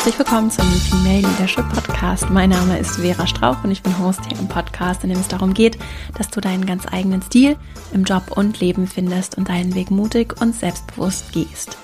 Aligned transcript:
Herzlich 0.00 0.18
willkommen 0.18 0.50
zum 0.50 0.64
Female 0.64 1.20
Leadership 1.20 1.68
Podcast. 1.74 2.30
Mein 2.30 2.48
Name 2.48 2.78
ist 2.78 2.96
Vera 2.96 3.26
Strauch 3.26 3.62
und 3.62 3.70
ich 3.70 3.82
bin 3.82 3.98
Host 3.98 4.20
hier 4.26 4.38
im 4.38 4.48
Podcast, 4.48 5.04
in 5.04 5.10
dem 5.10 5.20
es 5.20 5.28
darum 5.28 5.52
geht, 5.52 5.76
dass 6.16 6.30
du 6.30 6.40
deinen 6.40 6.64
ganz 6.64 6.90
eigenen 6.90 7.20
Stil 7.20 7.58
im 7.92 8.04
Job 8.04 8.34
und 8.34 8.60
Leben 8.60 8.86
findest 8.86 9.36
und 9.36 9.50
deinen 9.50 9.74
Weg 9.74 9.90
mutig 9.90 10.40
und 10.40 10.54
selbstbewusst 10.54 11.34
gehst. 11.34 11.76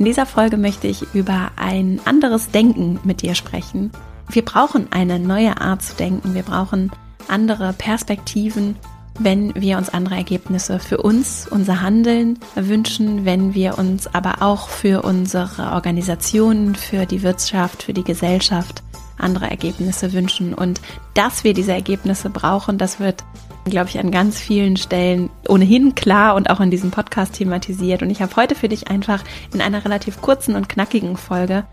In 0.00 0.04
dieser 0.04 0.26
Folge 0.26 0.56
möchte 0.56 0.88
ich 0.88 1.14
über 1.14 1.52
ein 1.54 2.00
anderes 2.06 2.50
Denken 2.50 2.98
mit 3.04 3.22
dir 3.22 3.36
sprechen. 3.36 3.92
Wir 4.28 4.44
brauchen 4.44 4.88
eine 4.90 5.20
neue 5.20 5.60
Art 5.60 5.84
zu 5.84 5.94
denken. 5.94 6.34
Wir 6.34 6.42
brauchen 6.42 6.90
andere 7.28 7.72
Perspektiven 7.72 8.74
wenn 9.22 9.54
wir 9.54 9.76
uns 9.76 9.90
andere 9.90 10.16
Ergebnisse 10.16 10.78
für 10.78 10.96
uns, 10.96 11.46
unser 11.48 11.82
Handeln 11.82 12.38
wünschen, 12.54 13.26
wenn 13.26 13.54
wir 13.54 13.78
uns 13.78 14.06
aber 14.12 14.40
auch 14.40 14.68
für 14.68 15.02
unsere 15.02 15.72
Organisationen, 15.72 16.74
für 16.74 17.04
die 17.04 17.22
Wirtschaft, 17.22 17.82
für 17.82 17.92
die 17.92 18.04
Gesellschaft 18.04 18.82
andere 19.18 19.50
Ergebnisse 19.50 20.14
wünschen. 20.14 20.54
Und 20.54 20.80
dass 21.12 21.44
wir 21.44 21.52
diese 21.52 21.72
Ergebnisse 21.72 22.30
brauchen, 22.30 22.78
das 22.78 22.98
wird, 22.98 23.22
glaube 23.66 23.90
ich, 23.90 23.98
an 23.98 24.10
ganz 24.10 24.40
vielen 24.40 24.78
Stellen 24.78 25.28
ohnehin 25.46 25.94
klar 25.94 26.34
und 26.34 26.48
auch 26.48 26.60
in 26.60 26.70
diesem 26.70 26.90
Podcast 26.90 27.34
thematisiert. 27.34 28.02
Und 28.02 28.08
ich 28.08 28.22
habe 28.22 28.34
heute 28.36 28.54
für 28.54 28.68
dich 28.70 28.88
einfach 28.88 29.22
in 29.52 29.60
einer 29.60 29.84
relativ 29.84 30.22
kurzen 30.22 30.56
und 30.56 30.70
knackigen 30.70 31.18
Folge 31.18 31.64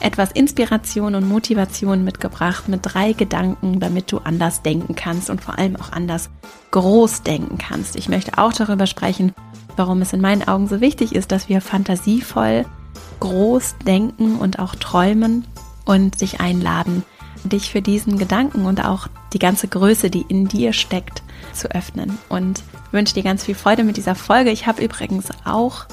etwas 0.00 0.30
Inspiration 0.32 1.14
und 1.14 1.28
Motivation 1.28 2.04
mitgebracht 2.04 2.68
mit 2.68 2.80
drei 2.82 3.12
Gedanken, 3.12 3.80
damit 3.80 4.12
du 4.12 4.18
anders 4.18 4.62
denken 4.62 4.94
kannst 4.94 5.30
und 5.30 5.42
vor 5.42 5.58
allem 5.58 5.76
auch 5.76 5.92
anders 5.92 6.30
groß 6.70 7.22
denken 7.22 7.58
kannst. 7.58 7.96
Ich 7.96 8.08
möchte 8.08 8.38
auch 8.38 8.52
darüber 8.52 8.86
sprechen, 8.86 9.32
warum 9.76 10.02
es 10.02 10.12
in 10.12 10.20
meinen 10.20 10.46
Augen 10.46 10.68
so 10.68 10.80
wichtig 10.80 11.14
ist, 11.14 11.32
dass 11.32 11.48
wir 11.48 11.60
fantasievoll 11.60 12.64
groß 13.20 13.76
denken 13.86 14.36
und 14.36 14.58
auch 14.58 14.74
träumen 14.74 15.44
und 15.84 16.20
dich 16.20 16.40
einladen, 16.40 17.04
dich 17.44 17.70
für 17.70 17.82
diesen 17.82 18.18
Gedanken 18.18 18.66
und 18.66 18.84
auch 18.84 19.08
die 19.32 19.38
ganze 19.38 19.68
Größe, 19.68 20.10
die 20.10 20.24
in 20.28 20.46
dir 20.46 20.72
steckt, 20.72 21.22
zu 21.52 21.70
öffnen. 21.70 22.18
Und 22.28 22.62
wünsche 22.92 23.14
dir 23.14 23.22
ganz 23.22 23.44
viel 23.44 23.54
Freude 23.54 23.84
mit 23.84 23.96
dieser 23.96 24.14
Folge. 24.14 24.50
Ich 24.50 24.66
habe 24.66 24.82
übrigens 24.82 25.28
auch 25.44 25.86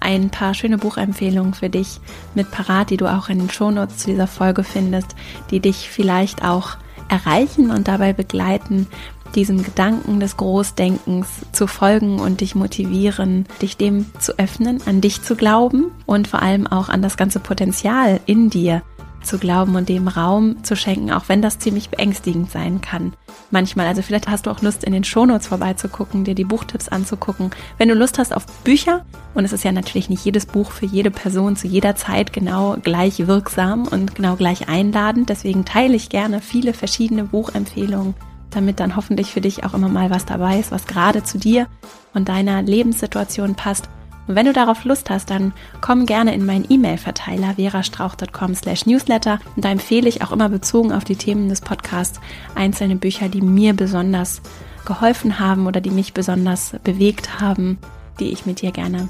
ein 0.00 0.30
paar 0.30 0.54
schöne 0.54 0.78
Buchempfehlungen 0.78 1.54
für 1.54 1.70
dich 1.70 2.00
mit 2.34 2.50
parat, 2.50 2.90
die 2.90 2.96
du 2.96 3.06
auch 3.06 3.28
in 3.28 3.38
den 3.38 3.50
Shownotes 3.50 3.98
zu 3.98 4.10
dieser 4.10 4.26
Folge 4.26 4.64
findest, 4.64 5.16
die 5.50 5.60
dich 5.60 5.88
vielleicht 5.90 6.44
auch 6.44 6.76
erreichen 7.08 7.70
und 7.70 7.88
dabei 7.88 8.12
begleiten, 8.12 8.86
diesem 9.34 9.62
Gedanken 9.62 10.20
des 10.20 10.36
Großdenkens 10.36 11.28
zu 11.52 11.66
folgen 11.66 12.20
und 12.20 12.40
dich 12.40 12.54
motivieren, 12.54 13.46
dich 13.60 13.76
dem 13.76 14.06
zu 14.18 14.38
öffnen, 14.38 14.80
an 14.86 15.00
dich 15.00 15.22
zu 15.22 15.36
glauben 15.36 15.90
und 16.06 16.28
vor 16.28 16.42
allem 16.42 16.66
auch 16.66 16.88
an 16.88 17.02
das 17.02 17.16
ganze 17.16 17.40
Potenzial 17.40 18.20
in 18.26 18.50
dir 18.50 18.82
zu 19.26 19.38
glauben 19.38 19.76
und 19.76 19.88
dem 19.88 20.08
Raum 20.08 20.62
zu 20.64 20.76
schenken, 20.76 21.10
auch 21.10 21.24
wenn 21.28 21.42
das 21.42 21.58
ziemlich 21.58 21.90
beängstigend 21.90 22.50
sein 22.50 22.80
kann. 22.80 23.12
Manchmal, 23.50 23.86
also 23.86 24.02
vielleicht 24.02 24.28
hast 24.28 24.46
du 24.46 24.50
auch 24.50 24.62
Lust, 24.62 24.84
in 24.84 24.92
den 24.92 25.04
Shownotes 25.04 25.46
vorbeizugucken, 25.46 26.24
dir 26.24 26.34
die 26.34 26.44
Buchtipps 26.44 26.88
anzugucken. 26.88 27.50
Wenn 27.78 27.88
du 27.88 27.94
Lust 27.94 28.18
hast 28.18 28.34
auf 28.34 28.46
Bücher, 28.64 29.04
und 29.34 29.44
es 29.44 29.52
ist 29.52 29.64
ja 29.64 29.72
natürlich 29.72 30.08
nicht 30.08 30.24
jedes 30.24 30.46
Buch 30.46 30.70
für 30.70 30.86
jede 30.86 31.10
Person 31.10 31.56
zu 31.56 31.66
jeder 31.66 31.94
Zeit 31.96 32.32
genau 32.32 32.76
gleich 32.82 33.26
wirksam 33.26 33.86
und 33.86 34.14
genau 34.14 34.36
gleich 34.36 34.68
einladend, 34.68 35.28
deswegen 35.28 35.64
teile 35.64 35.94
ich 35.94 36.08
gerne 36.08 36.40
viele 36.40 36.72
verschiedene 36.72 37.24
Buchempfehlungen, 37.24 38.14
damit 38.50 38.80
dann 38.80 38.96
hoffentlich 38.96 39.30
für 39.30 39.40
dich 39.40 39.64
auch 39.64 39.74
immer 39.74 39.88
mal 39.88 40.10
was 40.10 40.24
dabei 40.24 40.58
ist, 40.58 40.70
was 40.70 40.86
gerade 40.86 41.22
zu 41.22 41.38
dir 41.38 41.66
und 42.14 42.28
deiner 42.28 42.62
Lebenssituation 42.62 43.54
passt 43.54 43.88
und 44.26 44.34
wenn 44.34 44.46
du 44.46 44.52
darauf 44.52 44.84
Lust 44.84 45.10
hast, 45.10 45.30
dann 45.30 45.52
komm 45.80 46.06
gerne 46.06 46.34
in 46.34 46.44
meinen 46.44 46.66
E-Mail-Verteiler 46.68 47.54
verastrauch.com 47.54 48.54
slash 48.54 48.86
newsletter 48.86 49.38
und 49.54 49.64
da 49.64 49.70
empfehle 49.70 50.08
ich 50.08 50.22
auch 50.22 50.32
immer 50.32 50.48
bezogen 50.48 50.92
auf 50.92 51.04
die 51.04 51.16
Themen 51.16 51.48
des 51.48 51.60
Podcasts 51.60 52.20
einzelne 52.54 52.96
Bücher, 52.96 53.28
die 53.28 53.40
mir 53.40 53.74
besonders 53.74 54.42
geholfen 54.84 55.38
haben 55.38 55.66
oder 55.66 55.80
die 55.80 55.90
mich 55.90 56.12
besonders 56.14 56.76
bewegt 56.84 57.40
haben, 57.40 57.78
die 58.20 58.32
ich 58.32 58.46
mit 58.46 58.62
dir 58.62 58.72
gerne 58.72 59.08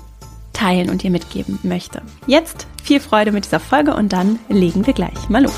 teilen 0.53 0.91
und 0.91 1.03
dir 1.03 1.11
mitgeben 1.11 1.59
möchte. 1.63 2.03
Jetzt 2.27 2.67
viel 2.83 3.01
Freude 3.01 3.33
mit 3.33 3.45
dieser 3.45 3.61
Folge 3.61 3.95
und 3.95 4.13
dann 4.13 4.39
legen 4.49 4.87
wir 4.87 4.95
gleich 4.95 5.29
mal 5.29 5.43
los. 5.43 5.55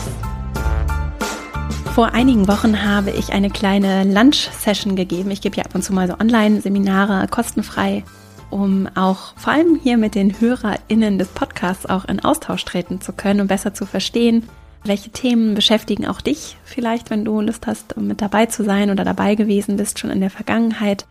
Vor 1.95 2.13
einigen 2.15 2.47
Wochen 2.47 2.85
habe 2.85 3.11
ich 3.11 3.33
eine 3.33 3.51
kleine 3.51 4.05
Lunch-Session 4.05 4.95
gegeben. 4.95 5.31
Ich 5.31 5.41
gebe 5.41 5.57
ja 5.57 5.65
ab 5.65 5.75
und 5.75 5.83
zu 5.83 5.93
mal 5.93 6.07
so 6.07 6.15
Online-Seminare 6.19 7.27
kostenfrei 7.29 8.05
um 8.51 8.89
auch 8.95 9.35
vor 9.37 9.53
allem 9.53 9.79
hier 9.83 9.99
mit 9.99 10.15
den 10.15 10.41
HörerInnen 10.41 11.19
des 11.19 11.29
Podcasts 11.29 11.87
auch 11.87 12.05
in 12.07 12.21
Austausch 12.21 12.65
treten 12.65 13.01
zu 13.01 13.13
können 13.13 13.41
und 13.41 13.49
besser 13.49 13.75
zu 13.75 13.87
verstehen, 13.87 14.49
welche 14.85 15.11
Themen 15.11 15.55
beschäftigen 15.55 16.07
auch 16.07 16.21
dich 16.21 16.57
vielleicht, 16.65 17.11
wenn 17.11 17.25
du 17.25 17.41
Lust 17.41 17.67
hast, 17.67 17.97
mit 17.97 18.23
dabei 18.23 18.47
zu 18.47 18.65
sein 18.65 18.91
oder 18.91 19.05
dabei 19.05 19.35
gewesen 19.35 19.77
bist 19.77 19.99
schon 19.99 20.11
in 20.11 20.21
der 20.21 20.31
Vergangenheit. 20.31 21.07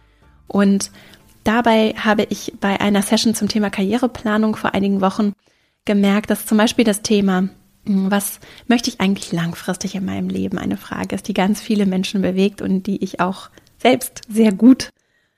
Und 0.48 0.92
dabei 1.44 1.94
habe 1.98 2.24
ich 2.30 2.54
bei 2.60 2.80
einer 2.80 3.02
Session 3.02 3.36
zum 3.36 3.50
Thema 3.50 3.70
Karriereplanung 3.70 4.56
vor 4.56 4.74
einigen 4.74 5.02
Wochen 5.02 5.34
gemerkt, 5.86 6.30
dass 6.30 6.46
zum 6.46 6.58
Beispiel 6.58 6.86
das 6.86 7.02
Thema 7.02 7.50
hm, 7.86 8.12
was 8.12 8.40
möchte 8.68 8.90
ich 8.90 9.00
eigentlich 9.00 9.32
langfristig 9.32 9.96
in 9.96 10.06
meinem 10.06 10.30
Leben? 10.30 10.58
Eine 10.58 10.78
Frage 10.78 11.16
ist, 11.16 11.28
die 11.28 11.34
ganz 11.34 11.62
viele 11.62 11.86
Menschen 11.86 12.22
bewegt 12.22 12.62
und 12.62 12.84
die 12.84 13.04
ich 13.04 13.20
auch 13.20 13.50
selbst 13.78 14.22
sehr 14.30 14.52
gut 14.52 14.90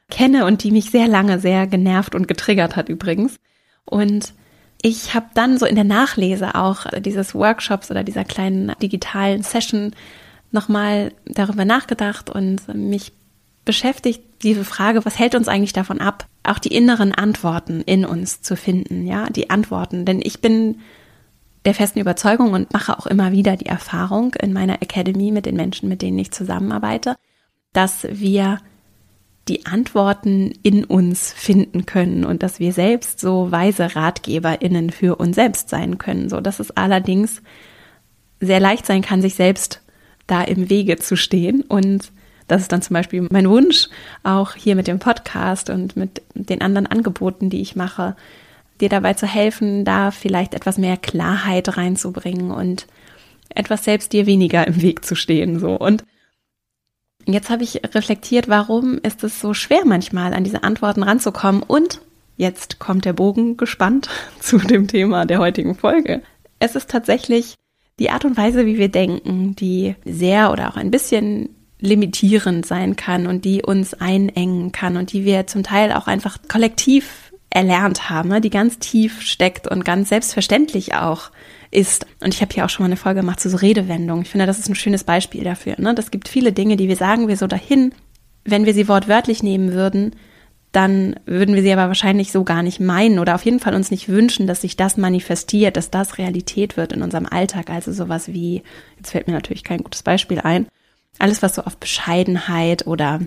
kenne 0.10 0.46
und 0.46 0.64
die 0.64 0.72
mich 0.72 0.92
sehr 0.92 1.08
lange 1.08 1.40
sehr 1.40 1.68
genervt 1.68 2.16
und 2.16 2.28
getriggert 2.28 2.76
hat 2.76 2.90
übrigens. 2.90 3.40
Und 3.86 4.34
ich 4.82 5.14
habe 5.14 5.28
dann 5.34 5.58
so 5.58 5.66
in 5.66 5.76
der 5.76 5.84
Nachlese 5.84 6.56
auch 6.56 6.86
dieses 7.00 7.36
Workshops 7.36 7.92
oder 7.92 8.04
dieser 8.04 8.24
kleinen 8.24 8.74
digitalen 8.82 9.44
Session 9.44 9.94
nochmal 10.52 11.12
darüber 11.26 11.66
nachgedacht 11.66 12.30
und 12.30 12.74
mich 12.74 13.12
beschäftigt 13.66 14.24
diese 14.42 14.64
Frage, 14.64 15.06
was 15.06 15.20
hält 15.20 15.36
uns 15.36 15.48
eigentlich 15.48 15.74
davon 15.74 16.00
ab, 16.00 16.26
auch 16.44 16.60
die 16.60 16.74
inneren 16.74 17.14
Antworten 17.14 17.82
in 17.82 18.06
uns 18.06 18.42
zu 18.42 18.56
finden, 18.56 19.06
ja, 19.06 19.30
die 19.30 19.50
Antworten. 19.50 20.06
Denn 20.06 20.22
ich 20.24 20.42
bin 20.42 20.80
der 21.66 21.76
festen 21.76 22.00
Überzeugung 22.00 22.54
und 22.54 22.72
mache 22.72 22.98
auch 22.98 23.06
immer 23.06 23.32
wieder 23.32 23.58
die 23.58 23.66
Erfahrung 23.66 24.34
in 24.36 24.54
meiner 24.54 24.82
Academy 24.82 25.32
mit 25.32 25.46
den 25.46 25.56
Menschen, 25.56 25.90
mit 25.90 26.02
denen 26.02 26.18
ich 26.18 26.32
zusammenarbeite, 26.32 27.16
dass 27.74 28.08
wir 28.10 28.60
die 29.50 29.66
Antworten 29.66 30.54
in 30.64 30.86
uns 30.86 31.34
finden 31.34 31.86
können 31.86 32.24
und 32.24 32.44
dass 32.44 32.60
wir 32.60 32.72
selbst 32.72 33.20
so 33.20 33.52
weise 33.52 33.96
RatgeberInnen 33.96 34.92
für 34.92 35.16
uns 35.16 35.36
selbst 35.36 35.70
sein 35.70 35.98
können, 35.98 36.30
so 36.30 36.40
dass 36.40 36.60
es 36.60 36.72
allerdings 36.72 37.42
sehr 38.40 38.60
leicht 38.60 38.86
sein 38.86 39.02
kann, 39.02 39.22
sich 39.22 39.36
selbst 39.36 39.82
da 40.28 40.44
im 40.44 40.70
Wege 40.70 40.98
zu 40.98 41.18
stehen 41.18 41.64
und 41.64 42.12
das 42.48 42.64
ist 42.64 42.72
dann 42.72 42.82
zum 42.82 42.96
Beispiel 42.96 43.28
mein 43.30 43.48
Wunsch, 43.48 43.90
auch 44.24 44.56
hier 44.56 44.76
mit 44.76 44.88
dem 44.88 44.98
Podcast 44.98 45.70
und 45.70 45.96
mit 45.96 46.24
den 46.34 46.62
anderen 46.62 46.88
Angeboten, 46.88 47.52
die 47.52 47.62
ich 47.62 47.76
mache, 47.76 48.16
dir 48.82 48.90
dabei 48.90 49.14
zu 49.14 49.28
helfen, 49.28 49.86
da 49.86 50.10
vielleicht 50.10 50.56
etwas 50.56 50.78
mehr 50.80 50.98
Klarheit 50.98 51.78
reinzubringen 51.78 52.50
und 52.50 52.88
etwas 53.50 53.84
selbst 53.84 54.14
dir 54.14 54.26
weniger 54.26 54.66
im 54.66 54.82
Weg 54.82 55.06
zu 55.06 55.16
stehen, 55.16 55.60
so. 55.60 55.76
Und 55.76 56.04
Jetzt 57.34 57.50
habe 57.50 57.64
ich 57.64 57.82
reflektiert, 57.94 58.48
warum 58.48 58.98
ist 58.98 59.24
es 59.24 59.40
so 59.40 59.54
schwer 59.54 59.86
manchmal 59.86 60.34
an 60.34 60.44
diese 60.44 60.64
Antworten 60.64 61.04
ranzukommen 61.04 61.64
und 61.64 62.02
jetzt 62.38 62.80
kommt 62.80 63.06
der 63.06 63.14
Bogen 63.14 63.58
gespannt 63.58 64.10
zu 64.40 64.58
dem 64.58 64.88
Thema 64.88 65.26
der 65.26 65.40
heutigen 65.40 65.76
Folge. 65.76 66.22
Es 66.60 66.76
ist 66.76 66.90
tatsächlich 66.90 67.56
die 68.00 68.10
Art 68.10 68.26
und 68.26 68.38
Weise, 68.38 68.66
wie 68.66 68.78
wir 68.78 68.90
denken, 68.90 69.56
die 69.56 69.96
sehr 70.06 70.52
oder 70.52 70.70
auch 70.70 70.78
ein 70.78 70.92
bisschen 70.92 71.50
limitierend 71.80 72.66
sein 72.66 72.96
kann 72.96 73.28
und 73.28 73.46
die 73.46 73.62
uns 73.64 73.94
einengen 73.94 74.72
kann 74.72 74.98
und 74.98 75.14
die 75.14 75.24
wir 75.24 75.48
zum 75.48 75.64
Teil 75.64 75.94
auch 75.94 76.08
einfach 76.08 76.38
kollektiv 76.48 77.32
erlernt 77.50 78.10
haben, 78.10 78.30
ne, 78.30 78.42
die 78.42 78.50
ganz 78.50 78.80
tief 78.80 79.22
steckt 79.22 79.68
und 79.68 79.86
ganz 79.86 80.10
selbstverständlich 80.10 80.96
auch 80.96 81.32
ist. 81.72 82.06
Und 82.22 82.34
ich 82.34 82.42
habe 82.42 82.54
hier 82.54 82.66
auch 82.66 82.70
schon 82.70 82.84
mal 82.84 82.90
eine 82.90 82.98
Folge 82.98 83.22
gemacht 83.22 83.40
zu 83.40 83.50
so 83.50 83.58
Redewendungen. 83.58 84.24
Ich 84.24 84.30
finde, 84.30 84.46
das 84.46 84.60
ist 84.60 84.70
ein 84.70 84.76
schönes 84.76 85.04
Beispiel 85.04 85.44
dafür. 85.44 85.76
Ne? 85.78 85.94
Das 85.94 86.12
gibt 86.12 86.28
viele 86.28 86.52
Dinge, 86.52 86.78
die 86.78 86.88
wir 86.88 86.96
sagen 86.96 87.28
wir 87.28 87.38
so 87.38 87.48
dahin. 87.48 87.94
Wenn 88.46 88.66
wir 88.66 88.74
sie 88.74 88.88
wortwörtlich 88.88 89.44
nehmen 89.44 89.74
würden, 89.74 90.16
dann 90.72 91.20
würden 91.26 91.56
wir 91.56 91.64
sie 91.64 91.74
aber 91.74 91.88
wahrscheinlich 91.88 92.32
so 92.32 92.44
gar 92.44 92.62
nicht 92.62 92.80
meinen 92.80 93.20
oder 93.20 93.36
auf 93.36 93.44
jeden 93.44 93.60
Fall 93.60 93.74
uns 93.74 93.90
nicht 93.90 94.08
wünschen, 94.08 94.46
dass 94.46 94.62
sich 94.62 94.78
das 94.78 94.98
manifestiert, 94.98 95.78
dass 95.78 95.90
das 95.90 96.18
Realität 96.18 96.78
wird 96.78 96.94
in 96.94 97.02
unserem 97.02 97.26
Alltag. 97.26 97.70
Also 97.70 97.92
sowas 97.92 98.28
wie, 98.28 98.62
jetzt 98.98 99.12
fällt 99.12 99.28
mir 99.28 99.34
natürlich 99.34 99.64
kein 99.64 99.84
gutes 99.84 100.04
Beispiel 100.04 100.40
ein, 100.40 100.68
alles 101.18 101.42
was 101.42 101.56
so 101.56 101.64
auf 101.64 101.78
Bescheidenheit 101.78 102.86
oder 102.86 103.20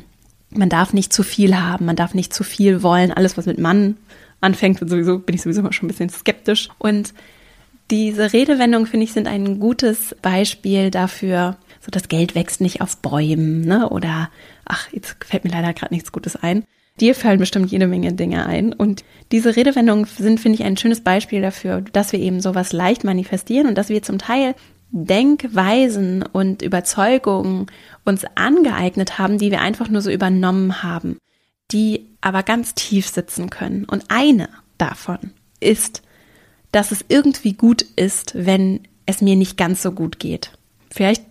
man 0.50 0.68
darf 0.68 0.92
nicht 0.92 1.12
zu 1.12 1.22
viel 1.22 1.56
haben, 1.56 1.86
man 1.86 1.96
darf 1.96 2.14
nicht 2.14 2.32
zu 2.32 2.44
viel 2.44 2.82
wollen, 2.82 3.10
alles 3.10 3.36
was 3.36 3.46
mit 3.46 3.58
Mann 3.58 3.96
anfängt, 4.40 4.78
sowieso 4.78 5.18
bin 5.18 5.34
ich 5.34 5.42
sowieso 5.42 5.62
mal 5.62 5.72
schon 5.72 5.86
ein 5.86 5.92
bisschen 5.92 6.10
skeptisch 6.10 6.68
und 6.78 7.12
diese 7.90 8.32
Redewendungen, 8.32 8.86
finde 8.86 9.04
ich, 9.04 9.12
sind 9.12 9.28
ein 9.28 9.60
gutes 9.60 10.16
Beispiel 10.22 10.90
dafür, 10.90 11.56
so 11.80 11.90
das 11.90 12.08
Geld 12.08 12.34
wächst 12.34 12.60
nicht 12.60 12.80
auf 12.80 12.96
Bäumen, 12.98 13.62
ne? 13.62 13.88
Oder, 13.90 14.30
ach, 14.64 14.90
jetzt 14.92 15.16
fällt 15.24 15.44
mir 15.44 15.50
leider 15.50 15.72
gerade 15.74 15.92
nichts 15.92 16.12
Gutes 16.12 16.36
ein. 16.36 16.64
dir 17.00 17.14
fallen 17.14 17.38
bestimmt 17.38 17.70
jede 17.70 17.86
Menge 17.86 18.12
Dinge 18.12 18.46
ein. 18.46 18.72
Und 18.72 19.04
diese 19.32 19.56
Redewendungen 19.56 20.04
sind, 20.04 20.40
finde 20.40 20.58
ich, 20.58 20.64
ein 20.64 20.76
schönes 20.76 21.00
Beispiel 21.00 21.40
dafür, 21.40 21.80
dass 21.92 22.12
wir 22.12 22.20
eben 22.20 22.40
sowas 22.40 22.72
leicht 22.72 23.02
manifestieren 23.04 23.66
und 23.66 23.76
dass 23.76 23.88
wir 23.88 24.02
zum 24.02 24.18
Teil 24.18 24.54
Denkweisen 24.92 26.22
und 26.22 26.60
Überzeugungen 26.60 27.66
uns 28.04 28.24
angeeignet 28.34 29.18
haben, 29.18 29.38
die 29.38 29.50
wir 29.50 29.62
einfach 29.62 29.88
nur 29.88 30.02
so 30.02 30.10
übernommen 30.10 30.82
haben, 30.82 31.16
die 31.70 32.10
aber 32.20 32.42
ganz 32.42 32.74
tief 32.74 33.08
sitzen 33.08 33.48
können. 33.48 33.84
Und 33.84 34.04
eine 34.08 34.48
davon 34.76 35.18
ist, 35.60 36.02
dass 36.72 36.90
es 36.90 37.04
irgendwie 37.08 37.52
gut 37.52 37.82
ist, 37.82 38.32
wenn 38.34 38.80
es 39.06 39.20
mir 39.20 39.36
nicht 39.36 39.56
ganz 39.56 39.82
so 39.82 39.92
gut 39.92 40.18
geht. 40.18 40.52
Vielleicht 40.90 41.24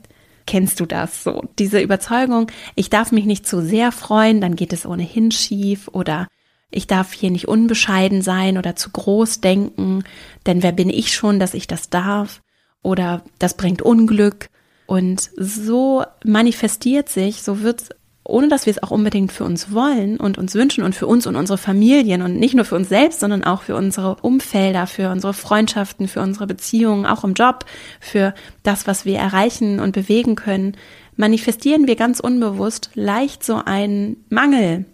kennst 0.45 0.79
du 0.79 0.85
das 0.85 1.23
so. 1.23 1.43
Diese 1.59 1.79
Überzeugung, 1.79 2.51
ich 2.75 2.89
darf 2.89 3.11
mich 3.11 3.25
nicht 3.25 3.45
zu 3.45 3.61
sehr 3.61 3.91
freuen, 3.91 4.41
dann 4.41 4.55
geht 4.55 4.73
es 4.73 4.85
ohnehin 4.85 5.31
schief 5.31 5.88
oder 5.91 6.27
ich 6.69 6.88
darf 6.88 7.11
hier 7.11 7.31
nicht 7.31 7.47
unbescheiden 7.47 8.21
sein 8.21 8.57
oder 8.57 8.75
zu 8.75 8.91
groß 8.91 9.41
denken, 9.41 10.03
denn 10.45 10.63
wer 10.63 10.71
bin 10.71 10.89
ich 10.89 11.13
schon, 11.13 11.39
dass 11.39 11.53
ich 11.53 11.67
das 11.67 11.89
darf? 11.89 12.41
oder 12.83 13.23
das 13.39 13.55
bringt 13.55 13.81
Unglück. 13.81 14.49
Und 14.87 15.29
so 15.37 16.03
manifestiert 16.25 17.07
sich, 17.07 17.44
so 17.44 17.61
wird 17.61 17.95
ohne 18.31 18.48
dass 18.48 18.66
wir 18.66 18.72
es 18.72 18.81
auch 18.81 18.92
unbedingt 18.92 19.31
für 19.31 19.44
uns 19.44 19.72
wollen 19.72 20.18
und 20.18 20.38
uns 20.38 20.56
wünschen 20.56 20.83
und 20.83 20.95
für 20.95 21.07
uns 21.07 21.28
und 21.28 21.36
unsere 21.36 21.57
Familien 21.57 22.22
und 22.22 22.38
nicht 22.38 22.56
nur 22.56 22.66
für 22.66 22.75
uns 22.75 22.89
selbst, 22.89 23.19
sondern 23.19 23.44
auch 23.44 23.63
für 23.63 23.75
unsere 23.75 24.16
Umfelder, 24.22 24.88
für 24.88 25.10
unsere 25.10 25.33
Freundschaften, 25.33 26.07
für 26.07 26.22
unsere 26.22 26.48
Beziehungen, 26.48 27.06
auch 27.06 27.24
im 27.24 27.33
Job, 27.33 27.66
für 28.00 28.33
das, 28.63 28.88
was 28.88 29.06
wir 29.06 29.18
erreichen 29.18 29.80
und 29.80 29.92
bewegen 29.94 30.36
können, 30.36 30.78
manifestieren 31.16 31.88
wir 31.88 31.95
ganz 31.95 32.19
unbewusst 32.19 32.89
leicht 32.95 33.44
so 33.44 33.62
einen 33.63 34.24
Mangel 34.30 34.86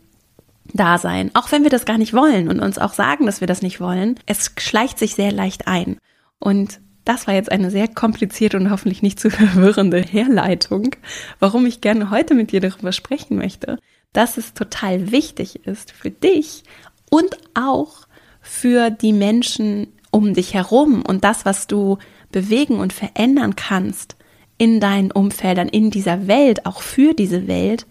Dasein, 0.74 1.31
auch 1.34 1.51
wenn 1.51 1.63
wir 1.63 1.69
das 1.69 1.86
gar 1.86 1.98
nicht 1.98 2.13
wollen 2.13 2.50
und 2.50 2.60
uns 2.60 2.78
auch 2.78 2.94
sagen, 2.94 3.25
dass 3.25 3.39
wir 3.39 3.48
das 3.48 3.62
nicht 3.62 3.80
wollen. 3.80 4.19
Es 4.25 4.51
schleicht 4.57 5.00
sich 5.00 5.16
sehr 5.16 5.31
leicht 5.31 5.68
ein. 5.68 5.98
Und 6.39 6.80
das 7.07 7.25
war 7.25 7.33
jetzt 7.33 7.51
eine 7.51 7.71
sehr 7.71 7.88
komplizierte 7.88 8.57
und 8.57 8.69
hoffentlich 8.69 9.01
nicht 9.01 9.19
zu 9.19 9.30
verwirrende 9.31 10.01
Herleitung, 10.01 10.95
warum 11.39 11.65
ich 11.65 11.81
gerne 11.81 12.09
heute 12.09 12.33
mit 12.33 12.51
dir 12.51 12.59
darüber 12.59 12.92
sprechen 12.92 13.38
möchte, 13.38 13.80
dass 14.13 14.38
es 14.38 14.54
total 14.54 15.12
wichtig 15.12 15.65
ist 15.65 15.92
für 15.92 16.12
dich 16.12 16.63
und 17.09 17.38
auch 17.54 18.07
für 18.42 18.89
die 18.89 19.13
Menschen 19.13 19.88
um 20.12 20.33
dich 20.33 20.54
herum 20.54 21.04
und 21.06 21.24
das, 21.24 21.45
was 21.45 21.68
du 21.68 21.98
bewegen 22.31 22.80
und 22.80 22.94
verändern 22.94 23.56
kannst 23.56 24.15
in 24.57 24.80
deinen 24.80 25.12
Umfeldern, 25.12 25.69
in 25.69 25.92
dieser 25.92 26.27
Welt, 26.27 26.65
auch 26.65 26.81
für 26.81 27.13
diese 27.13 27.48
Welt. 27.48 27.86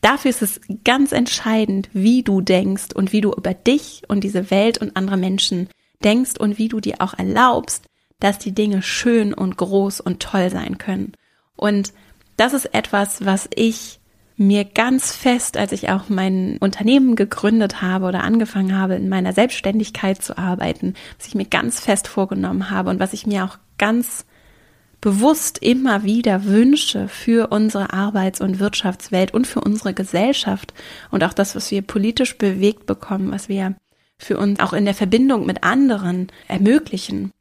Dafür 0.00 0.30
ist 0.30 0.42
es 0.42 0.60
ganz 0.84 1.12
entscheidend, 1.12 1.88
wie 1.92 2.22
du 2.22 2.40
denkst 2.40 2.88
und 2.94 3.12
wie 3.12 3.20
du 3.20 3.32
über 3.32 3.54
dich 3.54 4.02
und 4.08 4.24
diese 4.24 4.50
Welt 4.50 4.78
und 4.78 4.96
andere 4.96 5.16
Menschen 5.16 5.68
denkst 6.04 6.38
und 6.38 6.58
wie 6.58 6.68
du 6.68 6.80
dir 6.80 6.96
auch 7.00 7.14
erlaubst, 7.14 7.87
dass 8.20 8.38
die 8.38 8.52
Dinge 8.52 8.82
schön 8.82 9.32
und 9.32 9.56
groß 9.56 10.00
und 10.00 10.20
toll 10.20 10.50
sein 10.50 10.78
können. 10.78 11.12
Und 11.56 11.92
das 12.36 12.54
ist 12.54 12.74
etwas, 12.74 13.24
was 13.24 13.48
ich 13.54 14.00
mir 14.36 14.64
ganz 14.64 15.12
fest, 15.12 15.56
als 15.56 15.72
ich 15.72 15.90
auch 15.90 16.08
mein 16.08 16.58
Unternehmen 16.58 17.16
gegründet 17.16 17.82
habe 17.82 18.06
oder 18.06 18.22
angefangen 18.22 18.78
habe, 18.78 18.94
in 18.94 19.08
meiner 19.08 19.32
Selbstständigkeit 19.32 20.22
zu 20.22 20.38
arbeiten, 20.38 20.94
was 21.18 21.26
ich 21.26 21.34
mir 21.34 21.44
ganz 21.44 21.80
fest 21.80 22.06
vorgenommen 22.06 22.70
habe 22.70 22.90
und 22.90 23.00
was 23.00 23.12
ich 23.12 23.26
mir 23.26 23.44
auch 23.44 23.58
ganz 23.78 24.24
bewusst 25.00 25.58
immer 25.58 26.04
wieder 26.04 26.44
wünsche 26.44 27.08
für 27.08 27.48
unsere 27.48 27.92
Arbeits- 27.92 28.40
und 28.40 28.60
Wirtschaftswelt 28.60 29.34
und 29.34 29.46
für 29.46 29.60
unsere 29.60 29.94
Gesellschaft 29.94 30.72
und 31.10 31.22
auch 31.24 31.32
das, 31.32 31.56
was 31.56 31.70
wir 31.70 31.82
politisch 31.82 32.38
bewegt 32.38 32.86
bekommen, 32.86 33.30
was 33.30 33.48
wir 33.48 33.74
für 34.18 34.38
uns 34.38 34.58
auch 34.60 34.72
in 34.72 34.84
der 34.84 34.94
Verbindung 34.94 35.46
mit 35.46 35.62
anderen 35.62 36.28
ermöglichen 36.48 37.32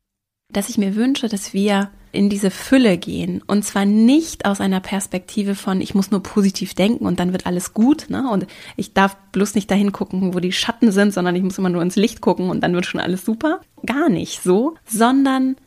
dass 0.50 0.70
ich 0.70 0.78
mir 0.78 0.96
wünsche, 0.96 1.28
dass 1.28 1.54
wir 1.54 1.90
in 2.12 2.30
diese 2.30 2.52
Fülle 2.52 2.98
gehen 2.98 3.44
und 3.46 3.64
zwar 3.64 3.86
nicht 3.86 4.46
aus 4.46 4.62
einer 4.62 4.80
Perspektive 4.80 5.56
von 5.56 5.82
ich 5.82 5.94
muss 5.94 6.10
nur 6.10 6.24
positiv 6.24 6.74
denken 6.74 7.06
und 7.06 7.20
dann 7.20 7.32
wird 7.32 7.46
alles 7.46 7.74
gut, 7.74 8.10
ne? 8.10 8.30
Und 8.32 8.48
ich 8.76 8.94
darf 8.94 9.18
bloß 9.34 9.56
nicht 9.56 9.70
dahin 9.70 9.92
gucken, 9.92 10.34
wo 10.34 10.40
die 10.40 10.54
Schatten 10.54 10.92
sind, 10.92 11.14
sondern 11.14 11.36
ich 11.36 11.44
muss 11.44 11.58
immer 11.58 11.70
nur 11.70 11.82
ins 11.82 11.98
Licht 11.98 12.22
gucken 12.22 12.50
und 12.50 12.62
dann 12.62 12.74
wird 12.74 12.86
schon 12.86 13.02
alles 13.02 13.26
super. 13.26 13.62
Gar 13.86 14.10
nicht 14.10 14.42
so, 14.42 14.76
sondern 14.86 15.58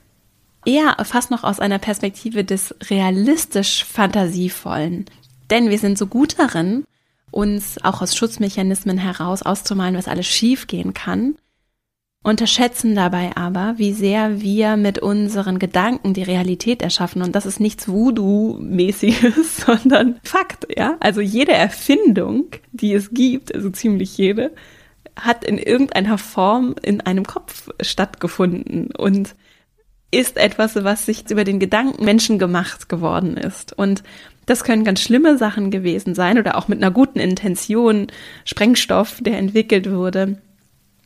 eher 0.65 0.97
fast 1.05 1.31
noch 1.31 1.45
aus 1.45 1.61
einer 1.61 1.79
Perspektive 1.79 2.43
des 2.43 2.75
realistisch 2.89 3.85
fantasievollen. 3.85 5.05
Denn 5.51 5.69
wir 5.69 5.79
sind 5.79 5.99
so 5.99 6.07
gut 6.07 6.39
darin, 6.39 6.85
uns 7.31 7.77
auch 7.85 8.01
aus 8.01 8.17
Schutzmechanismen 8.17 8.99
heraus 8.99 9.43
auszumalen, 9.43 9.97
was 9.97 10.09
alles 10.09 10.27
schiefgehen 10.27 10.95
kann 10.95 11.37
unterschätzen 12.23 12.95
dabei 12.95 13.31
aber, 13.35 13.75
wie 13.79 13.93
sehr 13.93 14.43
wir 14.43 14.77
mit 14.77 14.99
unseren 14.99 15.59
Gedanken 15.59 16.13
die 16.13 16.23
Realität 16.23 16.83
erschaffen. 16.83 17.23
Und 17.23 17.35
das 17.35 17.47
ist 17.47 17.61
nichts 17.61 17.89
Voodoo-mäßiges, 17.89 19.57
sondern 19.67 20.21
Fakt, 20.23 20.67
ja. 20.77 20.97
Also 21.01 21.21
jede 21.23 21.53
Erfindung, 21.53 22.47
die 22.73 22.93
es 22.93 23.11
gibt, 23.11 23.55
also 23.55 23.71
ziemlich 23.71 24.19
jede, 24.19 24.53
hat 25.17 25.45
in 25.45 25.57
irgendeiner 25.57 26.19
Form 26.19 26.75
in 26.83 27.01
einem 27.01 27.27
Kopf 27.27 27.71
stattgefunden 27.81 28.91
und 28.97 29.35
ist 30.11 30.37
etwas, 30.37 30.75
was 30.77 31.07
sich 31.07 31.31
über 31.31 31.45
den 31.45 31.61
Gedanken 31.61 32.05
Menschen 32.05 32.39
gemacht 32.39 32.89
geworden 32.89 33.37
ist. 33.37 33.73
Und 33.73 34.03
das 34.45 34.65
können 34.65 34.85
ganz 34.85 35.01
schlimme 35.01 35.39
Sachen 35.39 35.71
gewesen 35.71 36.15
sein 36.15 36.39
oder 36.39 36.59
auch 36.59 36.69
mit 36.69 36.83
einer 36.83 36.91
guten 36.91 37.21
Intention, 37.21 38.09
Sprengstoff, 38.45 39.19
der 39.23 39.39
entwickelt 39.39 39.91
wurde 39.91 40.39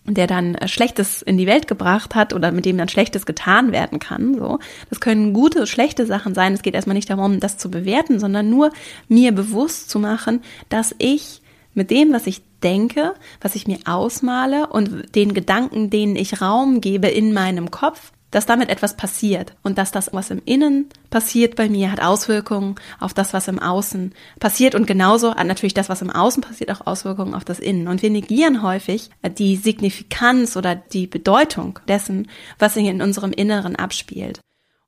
der 0.07 0.27
dann 0.27 0.55
äh, 0.55 0.69
Schlechtes 0.69 1.23
in 1.23 1.39
die 1.39 1.47
Welt 1.47 1.67
gebracht 1.67 2.15
hat 2.15 2.33
oder 2.33 2.53
mit 2.53 2.65
dem 2.65 2.79
dann 2.79 2.89
Schlechtes 2.89 3.27
getan 3.27 3.73
werden 3.73 3.99
kann. 3.99 4.39
So, 4.39 4.59
das 4.91 5.01
können 5.01 5.33
gute, 5.33 5.67
schlechte 5.67 6.07
Sachen 6.07 6.35
sein. 6.35 6.53
Es 6.53 6.63
geht 6.63 6.75
erstmal 6.75 6.95
nicht 6.95 7.11
darum, 7.11 7.41
das 7.41 7.59
zu 7.59 7.71
bewerten, 7.71 8.19
sondern 8.19 8.51
nur 8.51 8.71
mir 9.09 9.33
bewusst 9.33 9.91
zu 9.91 9.99
machen, 9.99 10.43
dass 10.69 10.95
ich 10.99 11.41
mit 11.75 11.91
dem, 11.91 12.13
was 12.13 12.27
ich 12.27 12.43
denke, 12.63 13.15
was 13.41 13.57
ich 13.57 13.67
mir 13.67 13.79
ausmale 13.85 14.69
und 14.69 15.15
den 15.15 15.35
Gedanken, 15.35 15.91
denen 15.91 16.17
ich 16.17 16.41
Raum 16.41 16.81
gebe 16.81 17.09
in 17.09 17.33
meinem 17.33 17.71
Kopf, 17.71 18.13
dass 18.35 18.47
damit 18.47 18.69
etwas 18.69 18.97
passiert 18.97 19.55
und 19.63 19.79
dass 19.79 19.93
das, 19.93 20.11
was 20.13 20.31
im 20.31 20.43
Innen 20.45 20.89
passiert 21.09 21.55
bei 21.55 21.69
mir, 21.69 21.93
hat 21.93 22.03
Auswirkungen 22.03 22.75
auf 22.99 23.15
das, 23.15 23.33
was 23.33 23.47
im 23.47 23.61
Außen 23.61 24.13
passiert 24.41 24.75
und 24.75 24.87
genauso 24.87 25.35
hat 25.37 25.47
natürlich 25.47 25.75
das, 25.75 25.89
was 25.89 26.03
im 26.03 26.11
Außen 26.11 26.43
passiert, 26.43 26.71
auch 26.73 26.87
Auswirkungen 26.87 27.35
auf 27.35 27.45
das 27.45 27.61
Innen. 27.61 27.87
Und 27.87 28.03
wir 28.03 28.11
negieren 28.11 28.63
häufig 28.63 29.11
die 29.39 29.55
Signifikanz 29.55 30.57
oder 30.57 30.75
die 30.75 31.07
Bedeutung 31.07 31.79
dessen, 31.87 32.29
was 32.59 32.75
sich 32.75 32.87
in 32.87 33.03
unserem 33.03 33.33
Inneren 33.33 33.77
abspielt. 33.77 34.41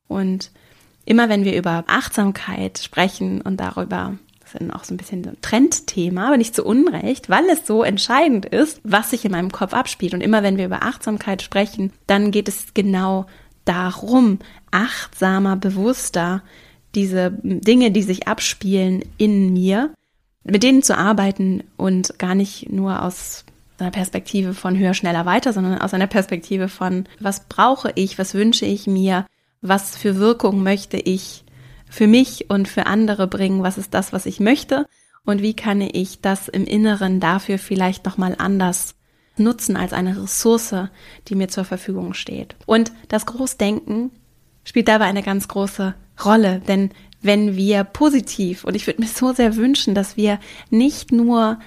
Und 0.08 0.50
immer 1.04 1.28
wenn 1.28 1.44
wir 1.44 1.56
über 1.56 1.84
Achtsamkeit 1.86 2.78
sprechen 2.78 3.40
und 3.40 3.60
darüber 3.60 4.18
das 4.52 4.60
ist 4.60 4.72
auch 4.72 4.84
so 4.84 4.94
ein 4.94 4.96
bisschen 4.96 5.26
ein 5.26 5.36
Trendthema, 5.42 6.28
aber 6.28 6.36
nicht 6.36 6.54
zu 6.54 6.64
Unrecht, 6.64 7.28
weil 7.28 7.44
es 7.50 7.66
so 7.66 7.82
entscheidend 7.82 8.46
ist, 8.46 8.80
was 8.84 9.10
sich 9.10 9.24
in 9.24 9.32
meinem 9.32 9.50
Kopf 9.50 9.72
abspielt. 9.74 10.14
Und 10.14 10.20
immer 10.20 10.42
wenn 10.42 10.56
wir 10.56 10.66
über 10.66 10.82
Achtsamkeit 10.82 11.42
sprechen, 11.42 11.92
dann 12.06 12.30
geht 12.30 12.48
es 12.48 12.74
genau 12.74 13.26
darum, 13.64 14.38
achtsamer, 14.70 15.56
bewusster 15.56 16.42
diese 16.94 17.32
Dinge, 17.42 17.90
die 17.90 18.02
sich 18.02 18.28
abspielen 18.28 19.04
in 19.18 19.52
mir, 19.52 19.92
mit 20.44 20.62
denen 20.62 20.82
zu 20.82 20.96
arbeiten 20.96 21.64
und 21.76 22.18
gar 22.18 22.34
nicht 22.34 22.70
nur 22.70 23.02
aus 23.02 23.44
einer 23.78 23.90
Perspektive 23.90 24.54
von 24.54 24.78
höher, 24.78 24.94
schneller, 24.94 25.26
weiter, 25.26 25.52
sondern 25.52 25.78
aus 25.80 25.92
einer 25.92 26.06
Perspektive 26.06 26.68
von, 26.68 27.04
was 27.20 27.44
brauche 27.48 27.92
ich, 27.96 28.18
was 28.18 28.32
wünsche 28.32 28.64
ich 28.64 28.86
mir, 28.86 29.26
was 29.60 29.96
für 29.96 30.16
Wirkung 30.16 30.62
möchte 30.62 30.96
ich 30.96 31.44
für 31.88 32.06
mich 32.06 32.50
und 32.50 32.68
für 32.68 32.86
andere 32.86 33.26
bringen? 33.26 33.62
Was 33.62 33.78
ist 33.78 33.94
das, 33.94 34.12
was 34.12 34.26
ich 34.26 34.40
möchte? 34.40 34.86
Und 35.24 35.42
wie 35.42 35.54
kann 35.54 35.80
ich 35.80 36.20
das 36.20 36.48
im 36.48 36.64
Inneren 36.64 37.20
dafür 37.20 37.58
vielleicht 37.58 38.04
nochmal 38.04 38.36
anders 38.38 38.94
nutzen 39.36 39.76
als 39.76 39.92
eine 39.92 40.22
Ressource, 40.22 40.88
die 41.28 41.34
mir 41.34 41.48
zur 41.48 41.64
Verfügung 41.64 42.14
steht? 42.14 42.54
Und 42.66 42.92
das 43.08 43.26
Großdenken 43.26 44.10
spielt 44.64 44.88
dabei 44.88 45.06
eine 45.06 45.22
ganz 45.22 45.48
große 45.48 45.94
Rolle, 46.24 46.60
denn 46.66 46.90
wenn 47.22 47.56
wir 47.56 47.84
positiv, 47.84 48.64
und 48.64 48.74
ich 48.74 48.86
würde 48.86 49.02
mir 49.02 49.08
so 49.08 49.32
sehr 49.32 49.56
wünschen, 49.56 49.94
dass 49.94 50.16
wir 50.16 50.38
nicht 50.70 51.12
nur 51.12 51.58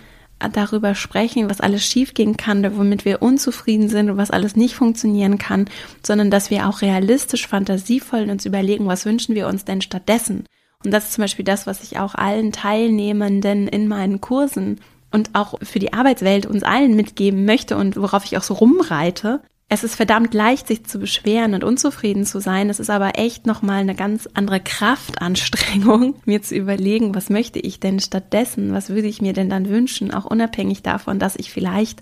darüber 0.47 0.95
sprechen, 0.95 1.49
was 1.49 1.61
alles 1.61 1.85
schiefgehen 1.85 2.37
kann, 2.37 2.65
womit 2.77 3.05
wir 3.05 3.21
unzufrieden 3.21 3.89
sind 3.89 4.09
und 4.09 4.17
was 4.17 4.31
alles 4.31 4.55
nicht 4.55 4.75
funktionieren 4.75 5.37
kann, 5.37 5.69
sondern 6.05 6.31
dass 6.31 6.49
wir 6.49 6.67
auch 6.67 6.81
realistisch, 6.81 7.47
fantasievoll 7.47 8.29
uns 8.29 8.45
überlegen, 8.45 8.87
was 8.87 9.05
wünschen 9.05 9.35
wir 9.35 9.47
uns 9.47 9.65
denn 9.65 9.81
stattdessen. 9.81 10.45
Und 10.83 10.91
das 10.91 11.05
ist 11.05 11.13
zum 11.13 11.23
Beispiel 11.23 11.45
das, 11.45 11.67
was 11.67 11.83
ich 11.83 11.99
auch 11.99 12.15
allen 12.15 12.51
Teilnehmenden 12.51 13.67
in 13.67 13.87
meinen 13.87 14.21
Kursen 14.21 14.79
und 15.11 15.31
auch 15.33 15.59
für 15.61 15.79
die 15.79 15.93
Arbeitswelt 15.93 16.45
uns 16.45 16.63
allen 16.63 16.95
mitgeben 16.95 17.45
möchte 17.45 17.75
und 17.75 17.97
worauf 17.97 18.23
ich 18.25 18.37
auch 18.37 18.43
so 18.43 18.53
rumreite, 18.53 19.41
es 19.71 19.83
ist 19.83 19.95
verdammt 19.95 20.33
leicht, 20.33 20.67
sich 20.67 20.83
zu 20.85 20.97
beschweren 20.97 21.53
und 21.53 21.63
unzufrieden 21.63 22.25
zu 22.25 22.41
sein. 22.41 22.71
Es 22.71 22.79
ist 22.79 22.89
aber 22.89 23.19
echt 23.19 23.45
nochmal 23.45 23.81
eine 23.81 23.93
ganz 23.93 24.27
andere 24.33 24.59
Kraftanstrengung, 24.59 26.15
mir 26.25 26.41
zu 26.41 26.55
überlegen, 26.55 27.13
was 27.13 27.29
möchte 27.29 27.59
ich 27.59 27.79
denn 27.79 27.99
stattdessen? 27.99 28.73
Was 28.73 28.89
würde 28.89 29.07
ich 29.07 29.21
mir 29.21 29.33
denn 29.33 29.49
dann 29.49 29.69
wünschen? 29.69 30.11
Auch 30.11 30.25
unabhängig 30.25 30.81
davon, 30.81 31.19
dass 31.19 31.35
ich 31.35 31.51
vielleicht 31.51 32.01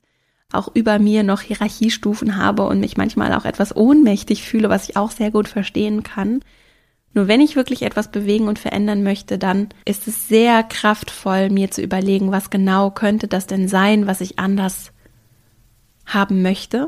auch 0.53 0.69
über 0.73 0.97
mir 0.97 1.23
noch 1.23 1.41
Hierarchiestufen 1.41 2.37
habe 2.37 2.63
und 2.63 2.79
mich 2.79 2.95
manchmal 2.95 3.33
auch 3.33 3.43
etwas 3.43 3.75
ohnmächtig 3.75 4.43
fühle, 4.43 4.69
was 4.69 4.87
ich 4.87 4.95
auch 4.95 5.11
sehr 5.11 5.29
gut 5.29 5.49
verstehen 5.49 6.03
kann. 6.03 6.39
Nur 7.13 7.27
wenn 7.27 7.41
ich 7.41 7.57
wirklich 7.57 7.81
etwas 7.81 8.11
bewegen 8.11 8.47
und 8.47 8.59
verändern 8.59 9.03
möchte, 9.03 9.37
dann 9.37 9.67
ist 9.83 10.07
es 10.07 10.29
sehr 10.29 10.63
kraftvoll, 10.63 11.49
mir 11.49 11.69
zu 11.69 11.81
überlegen, 11.81 12.31
was 12.31 12.49
genau 12.49 12.91
könnte 12.91 13.27
das 13.27 13.45
denn 13.45 13.67
sein, 13.67 14.07
was 14.07 14.21
ich 14.21 14.39
anders 14.39 14.93
haben 16.05 16.41
möchte 16.41 16.87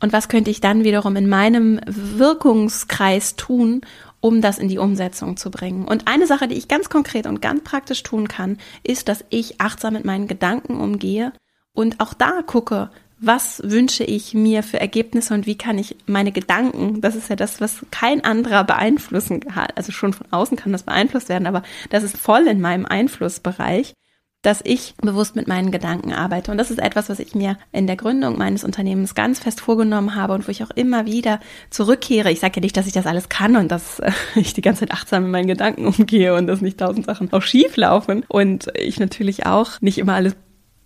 und 0.00 0.12
was 0.12 0.28
könnte 0.28 0.50
ich 0.50 0.60
dann 0.60 0.84
wiederum 0.84 1.16
in 1.16 1.28
meinem 1.28 1.80
Wirkungskreis 1.86 3.36
tun, 3.36 3.82
um 4.20 4.40
das 4.40 4.58
in 4.58 4.68
die 4.68 4.78
Umsetzung 4.78 5.36
zu 5.36 5.50
bringen? 5.50 5.86
Und 5.86 6.08
eine 6.08 6.26
Sache, 6.26 6.48
die 6.48 6.56
ich 6.56 6.68
ganz 6.68 6.88
konkret 6.88 7.26
und 7.26 7.42
ganz 7.42 7.62
praktisch 7.62 8.02
tun 8.02 8.28
kann, 8.28 8.58
ist, 8.82 9.08
dass 9.08 9.24
ich 9.28 9.60
achtsam 9.60 9.94
mit 9.94 10.04
meinen 10.04 10.26
Gedanken 10.26 10.80
umgehe 10.80 11.32
und 11.72 12.00
auch 12.00 12.14
da 12.14 12.42
gucke, 12.42 12.90
was 13.22 13.60
wünsche 13.62 14.02
ich 14.02 14.32
mir 14.32 14.62
für 14.62 14.80
Ergebnisse 14.80 15.34
und 15.34 15.46
wie 15.46 15.58
kann 15.58 15.76
ich 15.76 15.96
meine 16.06 16.32
Gedanken, 16.32 17.02
das 17.02 17.14
ist 17.14 17.28
ja 17.28 17.36
das, 17.36 17.60
was 17.60 17.84
kein 17.90 18.24
anderer 18.24 18.64
beeinflussen 18.64 19.40
kann, 19.40 19.68
also 19.74 19.92
schon 19.92 20.14
von 20.14 20.26
außen 20.30 20.56
kann 20.56 20.72
das 20.72 20.84
beeinflusst 20.84 21.28
werden, 21.28 21.46
aber 21.46 21.62
das 21.90 22.02
ist 22.02 22.16
voll 22.16 22.46
in 22.46 22.62
meinem 22.62 22.86
Einflussbereich 22.86 23.92
dass 24.42 24.60
ich 24.64 24.94
bewusst 25.02 25.36
mit 25.36 25.48
meinen 25.48 25.70
Gedanken 25.70 26.12
arbeite. 26.12 26.50
Und 26.50 26.58
das 26.58 26.70
ist 26.70 26.78
etwas, 26.78 27.10
was 27.10 27.18
ich 27.18 27.34
mir 27.34 27.58
in 27.72 27.86
der 27.86 27.96
Gründung 27.96 28.38
meines 28.38 28.64
Unternehmens 28.64 29.14
ganz 29.14 29.38
fest 29.38 29.60
vorgenommen 29.60 30.14
habe 30.14 30.32
und 30.32 30.46
wo 30.46 30.50
ich 30.50 30.64
auch 30.64 30.70
immer 30.70 31.04
wieder 31.04 31.40
zurückkehre. 31.68 32.30
Ich 32.30 32.40
sage 32.40 32.54
ja 32.56 32.60
nicht, 32.62 32.76
dass 32.76 32.86
ich 32.86 32.94
das 32.94 33.06
alles 33.06 33.28
kann 33.28 33.56
und 33.56 33.70
dass 33.70 34.00
äh, 34.00 34.12
ich 34.36 34.54
die 34.54 34.62
ganze 34.62 34.80
Zeit 34.80 34.92
achtsam 34.92 35.24
mit 35.24 35.32
meinen 35.32 35.48
Gedanken 35.48 35.86
umgehe 35.86 36.34
und 36.34 36.46
dass 36.46 36.62
nicht 36.62 36.78
tausend 36.78 37.06
Sachen 37.06 37.32
auch 37.32 37.42
schief 37.42 37.76
laufen 37.76 38.24
und 38.28 38.68
ich 38.74 38.98
natürlich 38.98 39.46
auch 39.46 39.80
nicht 39.80 39.98
immer 39.98 40.14
alles 40.14 40.36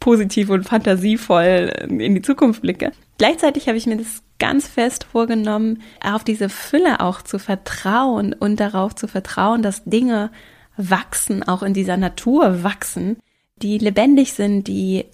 positiv 0.01 0.51
und 0.51 0.65
fantasievoll 0.65 1.73
in 1.89 2.15
die 2.15 2.23
Zukunft 2.23 2.61
blicke. 2.61 2.93
Gleichzeitig 3.17 3.69
habe 3.69 3.79
ich 3.79 3.87
mir 3.87 3.97
das 3.97 4.23
ganz 4.39 4.67
fest 4.67 5.05
vorgenommen, 5.05 5.81
auf 6.05 6.25
diese 6.25 6.51
Fülle 6.51 7.01
auch 7.01 7.23
zu 7.23 7.39
vertrauen 7.39 8.35
und 8.35 8.61
darauf 8.61 8.95
zu 8.95 9.07
vertrauen, 9.07 9.63
dass 9.63 9.85
Dinge 9.85 10.31
wachsen, 10.77 11.43
auch 11.43 11.63
in 11.63 11.73
dieser 11.73 11.97
Natur 11.97 12.63
wachsen, 12.65 13.17
die 13.57 13.79
lebendig 13.79 14.33
sind, 14.33 14.69
die 14.69 15.07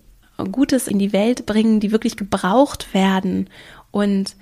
Gutes 0.51 0.89
in 0.89 0.99
die 0.99 1.13
Welt 1.13 1.47
bringen, 1.47 1.81
die 1.81 1.93
wirklich 1.93 2.17
gebraucht 2.17 2.95
werden 2.95 3.51
und 3.91 4.37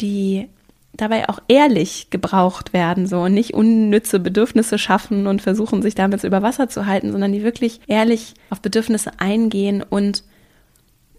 die 0.00 0.48
dabei 0.96 1.28
auch 1.28 1.40
ehrlich 1.48 2.10
gebraucht 2.10 2.72
werden, 2.72 3.06
so 3.06 3.22
und 3.22 3.34
nicht 3.34 3.54
unnütze 3.54 4.20
Bedürfnisse 4.20 4.78
schaffen 4.78 5.26
und 5.26 5.42
versuchen, 5.42 5.82
sich 5.82 5.94
damit 5.94 6.24
über 6.24 6.42
Wasser 6.42 6.68
zu 6.68 6.86
halten, 6.86 7.12
sondern 7.12 7.32
die 7.32 7.42
wirklich 7.42 7.80
ehrlich 7.86 8.34
auf 8.50 8.60
Bedürfnisse 8.60 9.12
eingehen 9.18 9.82
und 9.82 10.24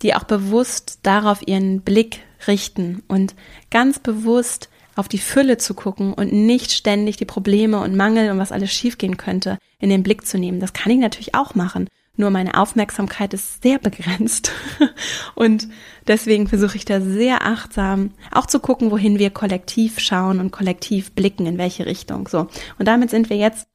die 0.01 0.13
auch 0.13 0.23
bewusst 0.23 0.99
darauf 1.03 1.45
ihren 1.45 1.81
Blick 1.81 2.19
richten 2.47 3.03
und 3.07 3.35
ganz 3.71 3.99
bewusst 3.99 4.69
auf 4.95 5.07
die 5.09 5.17
Fülle 5.17 5.57
zu 5.57 5.73
gucken 5.73 6.13
und 6.13 6.31
nicht 6.31 6.71
ständig 6.71 7.17
die 7.17 7.25
Probleme 7.25 7.79
und 7.81 7.95
Mangel 7.95 8.31
und 8.31 8.37
was 8.37 8.53
alles 8.53 8.71
schiefgehen 8.71 9.17
könnte 9.17 9.57
in 9.79 9.89
den 9.89 10.03
Blick 10.03 10.25
zu 10.25 10.37
nehmen. 10.37 10.59
Das 10.59 10.73
kann 10.73 10.91
ich 10.91 10.99
natürlich 10.99 11.35
auch 11.35 11.53
machen. 11.53 11.87
Nur 12.17 12.29
meine 12.29 12.57
Aufmerksamkeit 12.57 13.33
ist 13.33 13.61
sehr 13.61 13.79
begrenzt. 13.79 14.51
Und 15.35 15.67
deswegen 16.07 16.47
versuche 16.47 16.77
ich 16.77 16.85
da 16.85 17.01
sehr 17.01 17.45
achtsam 17.45 18.11
auch 18.31 18.45
zu 18.45 18.59
gucken, 18.59 18.91
wohin 18.91 19.19
wir 19.19 19.29
kollektiv 19.29 19.99
schauen 19.99 20.39
und 20.39 20.51
kollektiv 20.51 21.11
blicken, 21.11 21.45
in 21.45 21.57
welche 21.57 21.85
Richtung. 21.85 22.27
So. 22.27 22.47
Und 22.79 22.87
damit 22.87 23.09
sind 23.09 23.29
wir 23.29 23.37
jetzt 23.37 23.67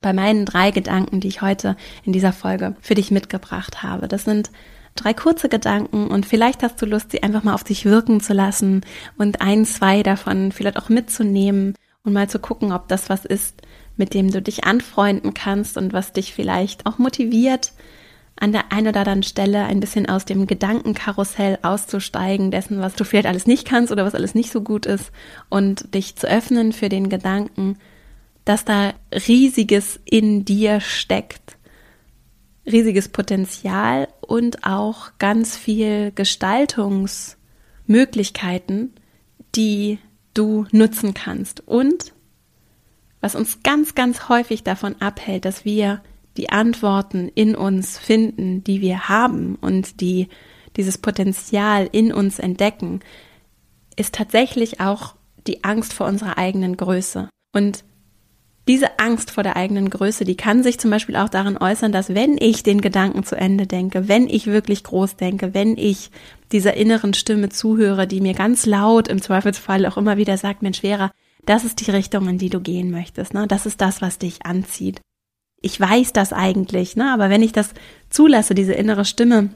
bei 0.00 0.12
meinen 0.12 0.44
drei 0.44 0.70
Gedanken, 0.70 1.20
die 1.20 1.28
ich 1.28 1.40
heute 1.40 1.76
in 2.04 2.12
dieser 2.12 2.32
Folge 2.32 2.76
für 2.80 2.94
dich 2.94 3.10
mitgebracht 3.10 3.82
habe. 3.82 4.08
Das 4.08 4.24
sind 4.24 4.50
drei 4.96 5.14
kurze 5.14 5.48
Gedanken 5.48 6.08
und 6.08 6.26
vielleicht 6.26 6.62
hast 6.62 6.80
du 6.80 6.86
Lust, 6.86 7.10
sie 7.10 7.22
einfach 7.22 7.42
mal 7.42 7.54
auf 7.54 7.64
dich 7.64 7.84
wirken 7.84 8.20
zu 8.20 8.32
lassen 8.32 8.82
und 9.16 9.40
ein, 9.40 9.64
zwei 9.64 10.02
davon 10.02 10.52
vielleicht 10.52 10.76
auch 10.76 10.88
mitzunehmen 10.88 11.74
und 12.04 12.12
mal 12.12 12.28
zu 12.28 12.38
gucken, 12.38 12.72
ob 12.72 12.88
das 12.88 13.08
was 13.08 13.24
ist, 13.24 13.62
mit 13.96 14.14
dem 14.14 14.30
du 14.30 14.40
dich 14.42 14.64
anfreunden 14.64 15.34
kannst 15.34 15.76
und 15.76 15.92
was 15.92 16.12
dich 16.12 16.34
vielleicht 16.34 16.86
auch 16.86 16.98
motiviert, 16.98 17.72
an 18.36 18.52
der 18.52 18.72
einen 18.72 18.88
oder 18.88 19.00
anderen 19.00 19.22
Stelle 19.22 19.64
ein 19.64 19.80
bisschen 19.80 20.08
aus 20.08 20.24
dem 20.24 20.46
Gedankenkarussell 20.46 21.58
auszusteigen, 21.62 22.50
dessen, 22.50 22.80
was 22.80 22.94
du 22.94 23.04
vielleicht 23.04 23.26
alles 23.26 23.46
nicht 23.46 23.66
kannst 23.66 23.92
oder 23.92 24.04
was 24.04 24.16
alles 24.16 24.34
nicht 24.34 24.50
so 24.50 24.60
gut 24.60 24.86
ist 24.86 25.12
und 25.48 25.94
dich 25.94 26.16
zu 26.16 26.26
öffnen 26.26 26.72
für 26.72 26.88
den 26.88 27.08
Gedanken, 27.08 27.78
dass 28.44 28.64
da 28.64 28.94
riesiges 29.12 30.00
in 30.04 30.44
dir 30.44 30.80
steckt, 30.80 31.56
riesiges 32.66 33.08
Potenzial 33.08 34.08
und 34.20 34.66
auch 34.66 35.12
ganz 35.18 35.56
viel 35.56 36.10
Gestaltungsmöglichkeiten, 36.12 38.92
die 39.54 40.00
du 40.34 40.66
nutzen 40.72 41.14
kannst. 41.14 41.66
Und 41.66 42.13
was 43.24 43.34
uns 43.34 43.62
ganz, 43.62 43.94
ganz 43.94 44.28
häufig 44.28 44.64
davon 44.64 44.96
abhält, 45.00 45.46
dass 45.46 45.64
wir 45.64 46.02
die 46.36 46.50
Antworten 46.50 47.30
in 47.34 47.56
uns 47.56 47.96
finden, 47.96 48.62
die 48.62 48.82
wir 48.82 49.08
haben 49.08 49.54
und 49.62 50.02
die 50.02 50.28
dieses 50.76 50.98
Potenzial 50.98 51.88
in 51.90 52.12
uns 52.12 52.38
entdecken, 52.38 53.00
ist 53.96 54.14
tatsächlich 54.14 54.80
auch 54.80 55.14
die 55.46 55.64
Angst 55.64 55.94
vor 55.94 56.06
unserer 56.06 56.36
eigenen 56.36 56.76
Größe. 56.76 57.30
Und 57.54 57.82
diese 58.68 58.98
Angst 58.98 59.30
vor 59.30 59.42
der 59.42 59.56
eigenen 59.56 59.88
Größe, 59.88 60.26
die 60.26 60.36
kann 60.36 60.62
sich 60.62 60.78
zum 60.78 60.90
Beispiel 60.90 61.16
auch 61.16 61.30
darin 61.30 61.56
äußern, 61.56 61.92
dass 61.92 62.14
wenn 62.14 62.36
ich 62.38 62.62
den 62.62 62.82
Gedanken 62.82 63.24
zu 63.24 63.36
Ende 63.36 63.66
denke, 63.66 64.06
wenn 64.06 64.28
ich 64.28 64.48
wirklich 64.48 64.84
groß 64.84 65.16
denke, 65.16 65.54
wenn 65.54 65.78
ich 65.78 66.10
dieser 66.52 66.74
inneren 66.74 67.14
Stimme 67.14 67.48
zuhöre, 67.48 68.06
die 68.06 68.20
mir 68.20 68.34
ganz 68.34 68.66
laut 68.66 69.08
im 69.08 69.22
Zweifelsfall 69.22 69.86
auch 69.86 69.96
immer 69.96 70.18
wieder 70.18 70.36
sagt, 70.36 70.60
Mensch, 70.60 70.82
Vera, 70.82 71.10
das 71.46 71.64
ist 71.64 71.86
die 71.86 71.90
Richtung, 71.90 72.28
in 72.28 72.38
die 72.38 72.50
du 72.50 72.60
gehen 72.60 72.90
möchtest. 72.90 73.34
Ne? 73.34 73.46
Das 73.46 73.66
ist 73.66 73.80
das, 73.80 74.02
was 74.02 74.18
dich 74.18 74.44
anzieht. 74.46 75.00
Ich 75.60 75.80
weiß 75.80 76.12
das 76.12 76.32
eigentlich, 76.32 76.96
ne? 76.96 77.12
aber 77.12 77.30
wenn 77.30 77.42
ich 77.42 77.52
das 77.52 77.70
zulasse, 78.10 78.54
diese 78.54 78.74
innere 78.74 79.04
Stimme, 79.04 79.50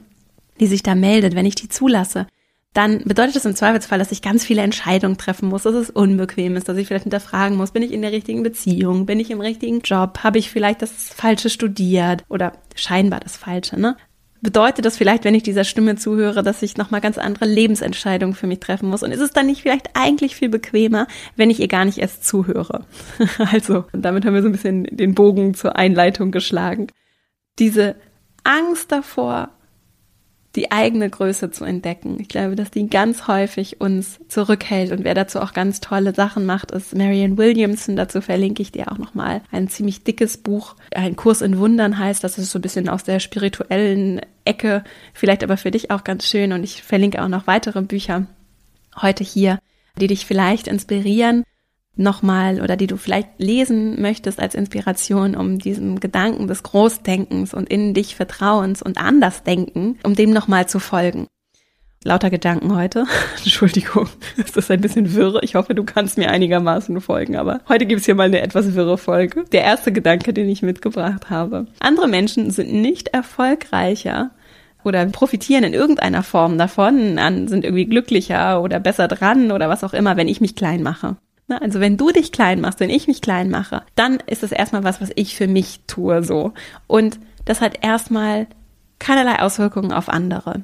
die 0.59 0.67
sich 0.67 0.83
da 0.83 0.95
meldet, 0.95 1.35
wenn 1.35 1.45
ich 1.45 1.55
die 1.55 1.69
zulasse, 1.69 2.27
dann 2.73 2.99
bedeutet 2.99 3.35
das 3.35 3.45
im 3.45 3.55
Zweifelsfall, 3.55 3.97
dass 3.97 4.11
ich 4.11 4.21
ganz 4.21 4.45
viele 4.45 4.61
Entscheidungen 4.61 5.17
treffen 5.17 5.49
muss, 5.49 5.63
dass 5.63 5.73
es 5.73 5.89
unbequem 5.89 6.55
ist, 6.55 6.69
dass 6.69 6.77
ich 6.77 6.87
vielleicht 6.87 7.03
hinterfragen 7.03 7.57
muss, 7.57 7.71
bin 7.71 7.81
ich 7.81 7.91
in 7.91 8.01
der 8.01 8.11
richtigen 8.11 8.43
Beziehung, 8.43 9.05
bin 9.05 9.19
ich 9.19 9.31
im 9.31 9.41
richtigen 9.41 9.81
Job, 9.81 10.19
habe 10.23 10.37
ich 10.37 10.51
vielleicht 10.51 10.81
das 10.81 10.91
Falsche 10.91 11.49
studiert 11.49 12.23
oder 12.29 12.53
scheinbar 12.75 13.21
das 13.21 13.37
Falsche, 13.37 13.79
ne? 13.79 13.97
Bedeutet 14.41 14.85
das 14.85 14.97
vielleicht, 14.97 15.23
wenn 15.25 15.35
ich 15.35 15.43
dieser 15.43 15.63
Stimme 15.63 15.95
zuhöre, 15.95 16.43
dass 16.43 16.61
ich 16.61 16.77
nochmal 16.77 17.01
ganz 17.01 17.17
andere 17.17 17.45
Lebensentscheidungen 17.45 18.35
für 18.35 18.47
mich 18.47 18.59
treffen 18.59 18.89
muss? 18.89 19.03
Und 19.03 19.11
ist 19.11 19.19
es 19.19 19.31
dann 19.31 19.47
nicht 19.47 19.61
vielleicht 19.61 19.89
eigentlich 19.95 20.35
viel 20.35 20.49
bequemer, 20.49 21.07
wenn 21.35 21.49
ich 21.49 21.59
ihr 21.59 21.67
gar 21.67 21.85
nicht 21.85 21.97
erst 21.97 22.25
zuhöre? 22.25 22.85
also, 23.51 23.85
und 23.91 24.03
damit 24.03 24.25
haben 24.25 24.33
wir 24.33 24.41
so 24.41 24.47
ein 24.47 24.53
bisschen 24.53 24.83
den 24.83 25.15
Bogen 25.15 25.53
zur 25.53 25.75
Einleitung 25.75 26.31
geschlagen. 26.31 26.87
Diese 27.59 27.95
Angst 28.43 28.91
davor, 28.91 29.49
die 30.55 30.71
eigene 30.71 31.09
Größe 31.09 31.51
zu 31.51 31.63
entdecken. 31.63 32.17
Ich 32.19 32.27
glaube, 32.27 32.55
dass 32.55 32.71
die 32.71 32.89
ganz 32.89 33.27
häufig 33.27 33.81
uns 33.81 34.19
zurückhält 34.27 34.91
und 34.91 35.03
wer 35.03 35.13
dazu 35.13 35.39
auch 35.39 35.53
ganz 35.53 35.79
tolle 35.79 36.13
Sachen 36.13 36.45
macht, 36.45 36.71
ist 36.71 36.95
Marianne 36.95 37.37
Williamson. 37.37 37.95
Dazu 37.95 38.21
verlinke 38.21 38.61
ich 38.61 38.71
dir 38.71 38.91
auch 38.91 38.97
nochmal 38.97 39.41
ein 39.51 39.67
ziemlich 39.67 40.03
dickes 40.03 40.37
Buch. 40.37 40.75
Ein 40.93 41.15
Kurs 41.15 41.41
in 41.41 41.59
Wundern 41.59 41.99
heißt, 41.99 42.23
das 42.23 42.39
ist 42.39 42.51
so 42.51 42.59
ein 42.59 42.63
bisschen 42.63 42.89
aus 42.89 43.03
der 43.03 43.19
spirituellen 43.19 44.21
Ecke, 44.43 44.83
vielleicht 45.13 45.43
aber 45.43 45.57
für 45.57 45.71
dich 45.71 45.91
auch 45.91 46.03
ganz 46.03 46.25
schön 46.25 46.51
und 46.51 46.63
ich 46.63 46.81
verlinke 46.81 47.23
auch 47.23 47.27
noch 47.27 47.45
weitere 47.45 47.83
Bücher 47.83 48.25
heute 48.99 49.23
hier, 49.23 49.59
die 49.99 50.07
dich 50.07 50.25
vielleicht 50.25 50.67
inspirieren, 50.67 51.43
nochmal 51.95 52.61
oder 52.61 52.77
die 52.77 52.87
du 52.87 52.97
vielleicht 52.97 53.29
lesen 53.37 54.01
möchtest 54.01 54.39
als 54.39 54.55
Inspiration, 54.55 55.35
um 55.35 55.59
diesen 55.59 55.99
Gedanken 55.99 56.47
des 56.47 56.63
Großdenkens 56.63 57.53
und 57.53 57.69
in 57.69 57.93
dich 57.93 58.15
Vertrauens 58.15 58.81
und 58.81 58.97
Andersdenken, 58.97 59.99
um 60.03 60.15
dem 60.15 60.31
nochmal 60.31 60.67
zu 60.67 60.79
folgen. 60.79 61.27
Lauter 62.05 62.29
Gedanken 62.29 62.73
heute. 62.77 63.05
Entschuldigung, 63.43 64.07
ist 64.37 64.71
ein 64.71 64.79
bisschen 64.79 65.13
wirre. 65.13 65.41
Ich 65.43 65.55
hoffe, 65.55 65.75
du 65.75 65.83
kannst 65.83 66.17
mir 66.17 66.31
einigermaßen 66.31 67.01
folgen, 67.01 67.35
aber 67.35 67.59
heute 67.67 67.85
gibt 67.85 67.99
es 67.99 68.05
hier 68.05 68.15
mal 68.15 68.27
eine 68.27 68.41
etwas 68.41 68.73
wirre 68.73 68.97
Folge. 68.97 69.43
Der 69.51 69.63
erste 69.63 69.91
Gedanke, 69.91 70.33
den 70.33 70.47
ich 70.47 70.61
mitgebracht 70.61 71.29
habe. 71.29 71.67
Andere 71.79 72.07
Menschen 72.07 72.51
sind 72.51 72.71
nicht 72.71 73.09
erfolgreicher 73.09 74.31
oder 74.85 75.05
profitieren 75.07 75.65
in 75.65 75.73
irgendeiner 75.73 76.23
Form 76.23 76.57
davon, 76.57 77.17
sind 77.49 77.65
irgendwie 77.65 77.85
glücklicher 77.85 78.61
oder 78.61 78.79
besser 78.79 79.09
dran 79.09 79.51
oder 79.51 79.67
was 79.67 79.83
auch 79.83 79.93
immer, 79.93 80.15
wenn 80.15 80.29
ich 80.29 80.39
mich 80.39 80.55
klein 80.55 80.81
mache. 80.81 81.17
Ne? 81.49 81.61
Also 81.61 81.79
wenn 81.79 81.97
du 81.97 82.11
dich 82.11 82.31
klein 82.31 82.61
machst, 82.61 82.79
wenn 82.79 82.89
ich 82.89 83.07
mich 83.07 83.21
klein 83.21 83.49
mache, 83.49 83.83
dann 83.95 84.19
ist 84.25 84.43
es 84.43 84.51
erstmal 84.51 84.83
was, 84.83 85.01
was 85.01 85.09
ich 85.15 85.35
für 85.35 85.47
mich 85.47 85.81
tue 85.87 86.23
so. 86.23 86.53
Und 86.87 87.19
das 87.45 87.61
hat 87.61 87.83
erstmal 87.83 88.47
keinerlei 88.99 89.39
Auswirkungen 89.39 89.91
auf 89.91 90.09
andere. 90.09 90.63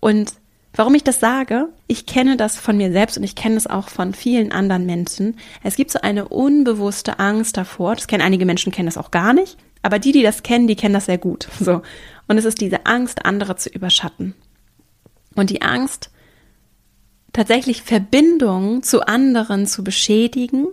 Und 0.00 0.32
Warum 0.76 0.96
ich 0.96 1.04
das 1.04 1.20
sage? 1.20 1.68
Ich 1.86 2.04
kenne 2.04 2.36
das 2.36 2.58
von 2.58 2.76
mir 2.76 2.90
selbst 2.90 3.16
und 3.16 3.22
ich 3.22 3.36
kenne 3.36 3.56
es 3.56 3.68
auch 3.68 3.88
von 3.88 4.12
vielen 4.12 4.50
anderen 4.50 4.86
Menschen. 4.86 5.36
Es 5.62 5.76
gibt 5.76 5.92
so 5.92 6.00
eine 6.00 6.28
unbewusste 6.28 7.20
Angst 7.20 7.56
davor. 7.56 7.94
Das 7.94 8.08
kennen 8.08 8.24
einige 8.24 8.44
Menschen, 8.44 8.72
kennen 8.72 8.88
das 8.88 8.98
auch 8.98 9.12
gar 9.12 9.32
nicht. 9.34 9.56
Aber 9.82 10.00
die, 10.00 10.10
die 10.10 10.24
das 10.24 10.42
kennen, 10.42 10.66
die 10.66 10.74
kennen 10.74 10.94
das 10.94 11.06
sehr 11.06 11.18
gut. 11.18 11.46
So. 11.60 11.82
Und 12.26 12.38
es 12.38 12.44
ist 12.44 12.60
diese 12.60 12.86
Angst, 12.86 13.24
andere 13.24 13.54
zu 13.54 13.68
überschatten. 13.68 14.34
Und 15.36 15.50
die 15.50 15.62
Angst, 15.62 16.10
tatsächlich 17.34 17.82
Verbindungen 17.82 18.82
zu 18.82 19.06
anderen 19.06 19.66
zu 19.66 19.84
beschädigen 19.84 20.68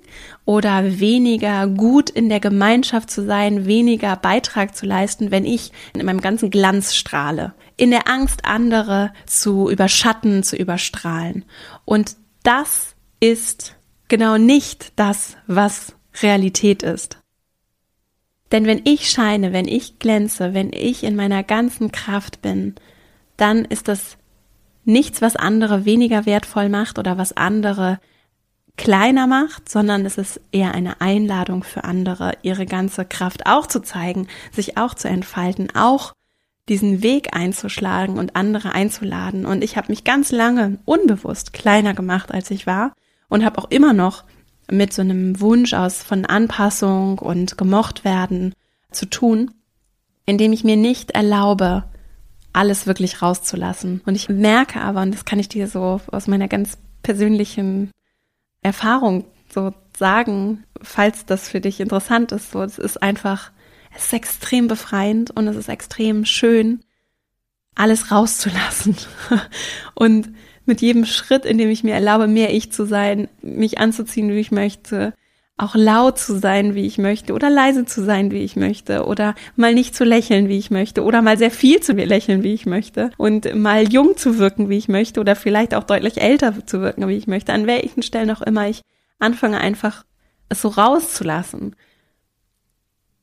oder 0.45 0.99
weniger 0.99 1.67
gut 1.67 2.09
in 2.09 2.29
der 2.29 2.39
Gemeinschaft 2.39 3.09
zu 3.09 3.25
sein, 3.25 3.65
weniger 3.65 4.15
Beitrag 4.15 4.75
zu 4.75 4.85
leisten, 4.85 5.31
wenn 5.31 5.43
ich 5.43 5.71
in 5.93 6.05
meinem 6.05 6.21
ganzen 6.21 6.51
Glanz 6.51 6.95
strahle. 6.95 7.53
In 7.75 7.89
der 7.89 8.07
Angst, 8.07 8.45
andere 8.45 9.11
zu 9.25 9.69
überschatten, 9.69 10.43
zu 10.43 10.55
überstrahlen. 10.55 11.45
Und 11.83 12.15
das 12.43 12.95
ist 13.19 13.75
genau 14.07 14.37
nicht 14.37 14.93
das, 14.95 15.37
was 15.47 15.95
Realität 16.21 16.83
ist. 16.83 17.17
Denn 18.51 18.65
wenn 18.65 18.81
ich 18.83 19.09
scheine, 19.09 19.51
wenn 19.51 19.67
ich 19.67 19.97
glänze, 19.97 20.53
wenn 20.53 20.73
ich 20.73 21.03
in 21.03 21.15
meiner 21.15 21.41
ganzen 21.41 21.91
Kraft 21.91 22.41
bin, 22.41 22.75
dann 23.37 23.65
ist 23.65 23.87
das 23.87 24.17
nichts, 24.83 25.21
was 25.21 25.35
andere 25.35 25.85
weniger 25.85 26.25
wertvoll 26.25 26.69
macht 26.69 26.99
oder 26.99 27.17
was 27.17 27.35
andere 27.35 27.99
kleiner 28.77 29.27
macht, 29.27 29.69
sondern 29.69 30.05
es 30.05 30.17
ist 30.17 30.41
eher 30.51 30.73
eine 30.73 31.01
Einladung 31.01 31.63
für 31.63 31.83
andere, 31.83 32.33
ihre 32.41 32.65
ganze 32.65 33.05
Kraft 33.05 33.45
auch 33.45 33.67
zu 33.67 33.81
zeigen, 33.81 34.27
sich 34.51 34.77
auch 34.77 34.93
zu 34.93 35.07
entfalten, 35.07 35.75
auch 35.75 36.13
diesen 36.69 37.03
Weg 37.03 37.35
einzuschlagen 37.35 38.17
und 38.17 38.35
andere 38.35 38.73
einzuladen. 38.73 39.45
Und 39.45 39.63
ich 39.63 39.77
habe 39.77 39.91
mich 39.91 40.03
ganz 40.03 40.31
lange 40.31 40.79
unbewusst 40.85 41.53
kleiner 41.53 41.93
gemacht, 41.93 42.31
als 42.31 42.49
ich 42.49 42.65
war 42.65 42.93
und 43.29 43.43
habe 43.45 43.59
auch 43.59 43.69
immer 43.69 43.93
noch 43.93 44.23
mit 44.69 44.93
so 44.93 45.01
einem 45.01 45.39
Wunsch 45.41 45.73
aus 45.73 46.01
von 46.01 46.25
Anpassung 46.25 47.19
und 47.19 47.57
gemocht 47.57 48.05
werden 48.05 48.53
zu 48.91 49.05
tun, 49.05 49.51
indem 50.25 50.53
ich 50.53 50.63
mir 50.63 50.77
nicht 50.77 51.11
erlaube, 51.11 51.83
alles 52.53 52.87
wirklich 52.87 53.21
rauszulassen. 53.21 54.01
Und 54.05 54.15
ich 54.15 54.29
merke 54.29 54.81
aber, 54.81 55.01
und 55.01 55.13
das 55.13 55.25
kann 55.25 55.39
ich 55.39 55.49
dir 55.49 55.67
so 55.67 56.01
aus 56.11 56.27
meiner 56.27 56.47
ganz 56.47 56.77
persönlichen 57.03 57.91
Erfahrung 58.61 59.25
so 59.53 59.73
sagen, 59.97 60.63
falls 60.81 61.25
das 61.25 61.49
für 61.49 61.61
dich 61.61 61.79
interessant 61.79 62.31
ist, 62.31 62.51
so, 62.51 62.61
es 62.63 62.77
ist 62.77 63.01
einfach, 63.01 63.51
es 63.95 64.05
ist 64.05 64.13
extrem 64.13 64.67
befreiend 64.67 65.31
und 65.31 65.47
es 65.47 65.55
ist 65.55 65.69
extrem 65.69 66.25
schön, 66.25 66.81
alles 67.75 68.11
rauszulassen. 68.11 68.95
und 69.95 70.29
mit 70.65 70.81
jedem 70.81 71.05
Schritt, 71.05 71.45
in 71.45 71.57
dem 71.57 71.69
ich 71.69 71.83
mir 71.83 71.93
erlaube, 71.93 72.27
mehr 72.27 72.53
ich 72.53 72.71
zu 72.71 72.85
sein, 72.85 73.27
mich 73.41 73.79
anzuziehen, 73.79 74.29
wie 74.29 74.39
ich 74.39 74.51
möchte, 74.51 75.13
auch 75.61 75.75
laut 75.75 76.17
zu 76.17 76.39
sein, 76.39 76.75
wie 76.75 76.85
ich 76.85 76.97
möchte, 76.97 77.33
oder 77.33 77.49
leise 77.49 77.85
zu 77.85 78.03
sein, 78.03 78.31
wie 78.31 78.43
ich 78.43 78.55
möchte, 78.55 79.05
oder 79.05 79.35
mal 79.55 79.73
nicht 79.73 79.95
zu 79.95 80.03
lächeln, 80.03 80.49
wie 80.49 80.57
ich 80.57 80.71
möchte, 80.71 81.03
oder 81.03 81.21
mal 81.21 81.37
sehr 81.37 81.51
viel 81.51 81.79
zu 81.81 81.93
mir 81.93 82.05
lächeln, 82.05 82.43
wie 82.43 82.53
ich 82.53 82.65
möchte, 82.65 83.11
und 83.17 83.53
mal 83.55 83.91
jung 83.91 84.17
zu 84.17 84.37
wirken, 84.37 84.69
wie 84.69 84.77
ich 84.77 84.87
möchte, 84.87 85.19
oder 85.19 85.35
vielleicht 85.35 85.73
auch 85.73 85.83
deutlich 85.83 86.19
älter 86.19 86.65
zu 86.65 86.81
wirken, 86.81 87.07
wie 87.07 87.17
ich 87.17 87.27
möchte, 87.27 87.53
an 87.53 87.67
welchen 87.67 88.01
Stellen 88.03 88.31
auch 88.31 88.41
immer 88.41 88.67
ich 88.67 88.81
anfange, 89.19 89.59
einfach 89.59 90.03
es 90.49 90.61
so 90.61 90.69
rauszulassen. 90.69 91.75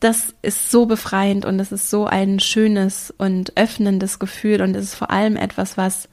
Das 0.00 0.34
ist 0.42 0.70
so 0.70 0.86
befreiend 0.86 1.44
und 1.44 1.58
es 1.58 1.72
ist 1.72 1.90
so 1.90 2.06
ein 2.06 2.38
schönes 2.38 3.12
und 3.18 3.56
öffnendes 3.56 4.20
Gefühl 4.20 4.62
und 4.62 4.76
es 4.76 4.84
ist 4.84 4.94
vor 4.94 5.10
allem 5.10 5.36
etwas, 5.36 5.76
was 5.76 6.08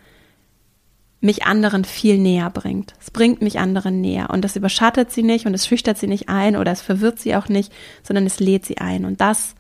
mich 1.26 1.46
anderen 1.46 1.84
viel 1.84 2.18
näher 2.18 2.50
bringt. 2.50 2.94
Es 3.02 3.12
bringt 3.12 3.42
mich 3.42 3.60
anderen 3.60 4.00
näher 4.00 4.30
und 4.30 4.44
das 4.44 4.56
überschattet 4.56 5.12
sie 5.12 5.24
nicht 5.24 5.46
und 5.46 5.54
es 5.54 5.68
schüchtert 5.68 5.98
sie 5.98 6.08
nicht 6.08 6.30
ein 6.30 6.56
oder 6.56 6.72
es 6.72 6.82
verwirrt 6.82 7.20
sie 7.20 7.36
auch 7.36 7.50
nicht, 7.50 7.74
sondern 8.04 8.26
es 8.26 8.40
lädt 8.40 8.66
sie 8.66 8.78
ein. 8.78 9.06
Und 9.06 9.20
das, 9.20 9.56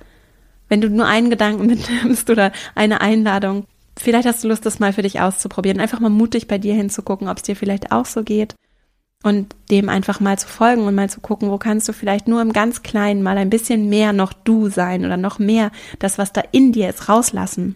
wenn 0.69 0.81
du 0.81 0.89
nur 0.89 1.07
einen 1.07 1.29
Gedanken 1.29 1.65
mitnimmst 1.67 2.29
oder 2.29 2.51
eine 2.75 3.01
Einladung, 3.01 3.65
vielleicht 3.97 4.27
hast 4.27 4.43
du 4.43 4.47
Lust, 4.47 4.65
das 4.65 4.79
mal 4.79 4.93
für 4.93 5.01
dich 5.01 5.19
auszuprobieren. 5.19 5.79
Einfach 5.79 5.99
mal 5.99 6.09
mutig 6.09 6.47
bei 6.47 6.57
dir 6.57 6.75
hinzugucken, 6.75 7.27
ob 7.27 7.37
es 7.37 7.43
dir 7.43 7.55
vielleicht 7.55 7.91
auch 7.91 8.05
so 8.05 8.23
geht 8.23 8.55
und 9.23 9.55
dem 9.71 9.89
einfach 9.89 10.19
mal 10.19 10.37
zu 10.37 10.47
folgen 10.47 10.83
und 10.83 10.93
mal 10.93 11.09
zu 11.09 11.19
gucken, 11.19 11.49
wo 11.49 11.57
kannst 11.57 11.89
du 11.89 11.93
vielleicht 11.93 12.27
nur 12.27 12.41
im 12.43 12.53
ganz 12.53 12.83
Kleinen 12.83 13.23
mal 13.23 13.37
ein 13.37 13.49
bisschen 13.49 13.89
mehr 13.89 14.13
noch 14.13 14.33
du 14.33 14.69
sein 14.69 15.03
oder 15.03 15.17
noch 15.17 15.39
mehr 15.39 15.71
das, 15.97 16.19
was 16.19 16.31
da 16.31 16.43
in 16.51 16.71
dir 16.71 16.89
ist, 16.89 17.09
rauslassen 17.09 17.75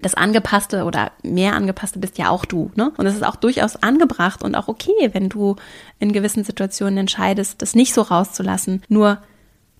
das 0.00 0.14
angepasste 0.14 0.84
oder 0.84 1.10
mehr 1.22 1.54
angepasste 1.54 1.98
bist 1.98 2.18
ja 2.18 2.30
auch 2.30 2.44
du, 2.44 2.70
ne? 2.76 2.92
Und 2.96 3.06
es 3.06 3.14
ist 3.14 3.26
auch 3.26 3.36
durchaus 3.36 3.76
angebracht 3.76 4.42
und 4.42 4.54
auch 4.54 4.68
okay, 4.68 5.10
wenn 5.12 5.28
du 5.28 5.56
in 5.98 6.12
gewissen 6.12 6.44
Situationen 6.44 6.98
entscheidest, 6.98 7.60
das 7.62 7.74
nicht 7.74 7.92
so 7.92 8.02
rauszulassen. 8.02 8.82
Nur 8.88 9.18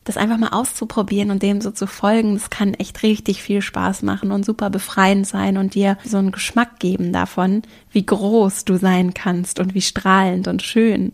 das 0.02 0.16
einfach 0.16 0.38
mal 0.38 0.48
auszuprobieren 0.48 1.30
und 1.30 1.42
dem 1.42 1.60
so 1.60 1.70
zu 1.70 1.86
folgen, 1.86 2.34
das 2.34 2.50
kann 2.50 2.74
echt 2.74 3.02
richtig 3.02 3.42
viel 3.42 3.62
Spaß 3.62 4.02
machen 4.02 4.32
und 4.32 4.44
super 4.44 4.70
befreiend 4.70 5.26
sein 5.26 5.56
und 5.58 5.74
dir 5.74 5.98
so 6.02 6.16
einen 6.16 6.32
Geschmack 6.32 6.80
geben 6.80 7.12
davon, 7.12 7.62
wie 7.92 8.06
groß 8.06 8.64
du 8.64 8.76
sein 8.76 9.14
kannst 9.14 9.60
und 9.60 9.74
wie 9.74 9.82
strahlend 9.82 10.48
und 10.48 10.62
schön 10.62 11.12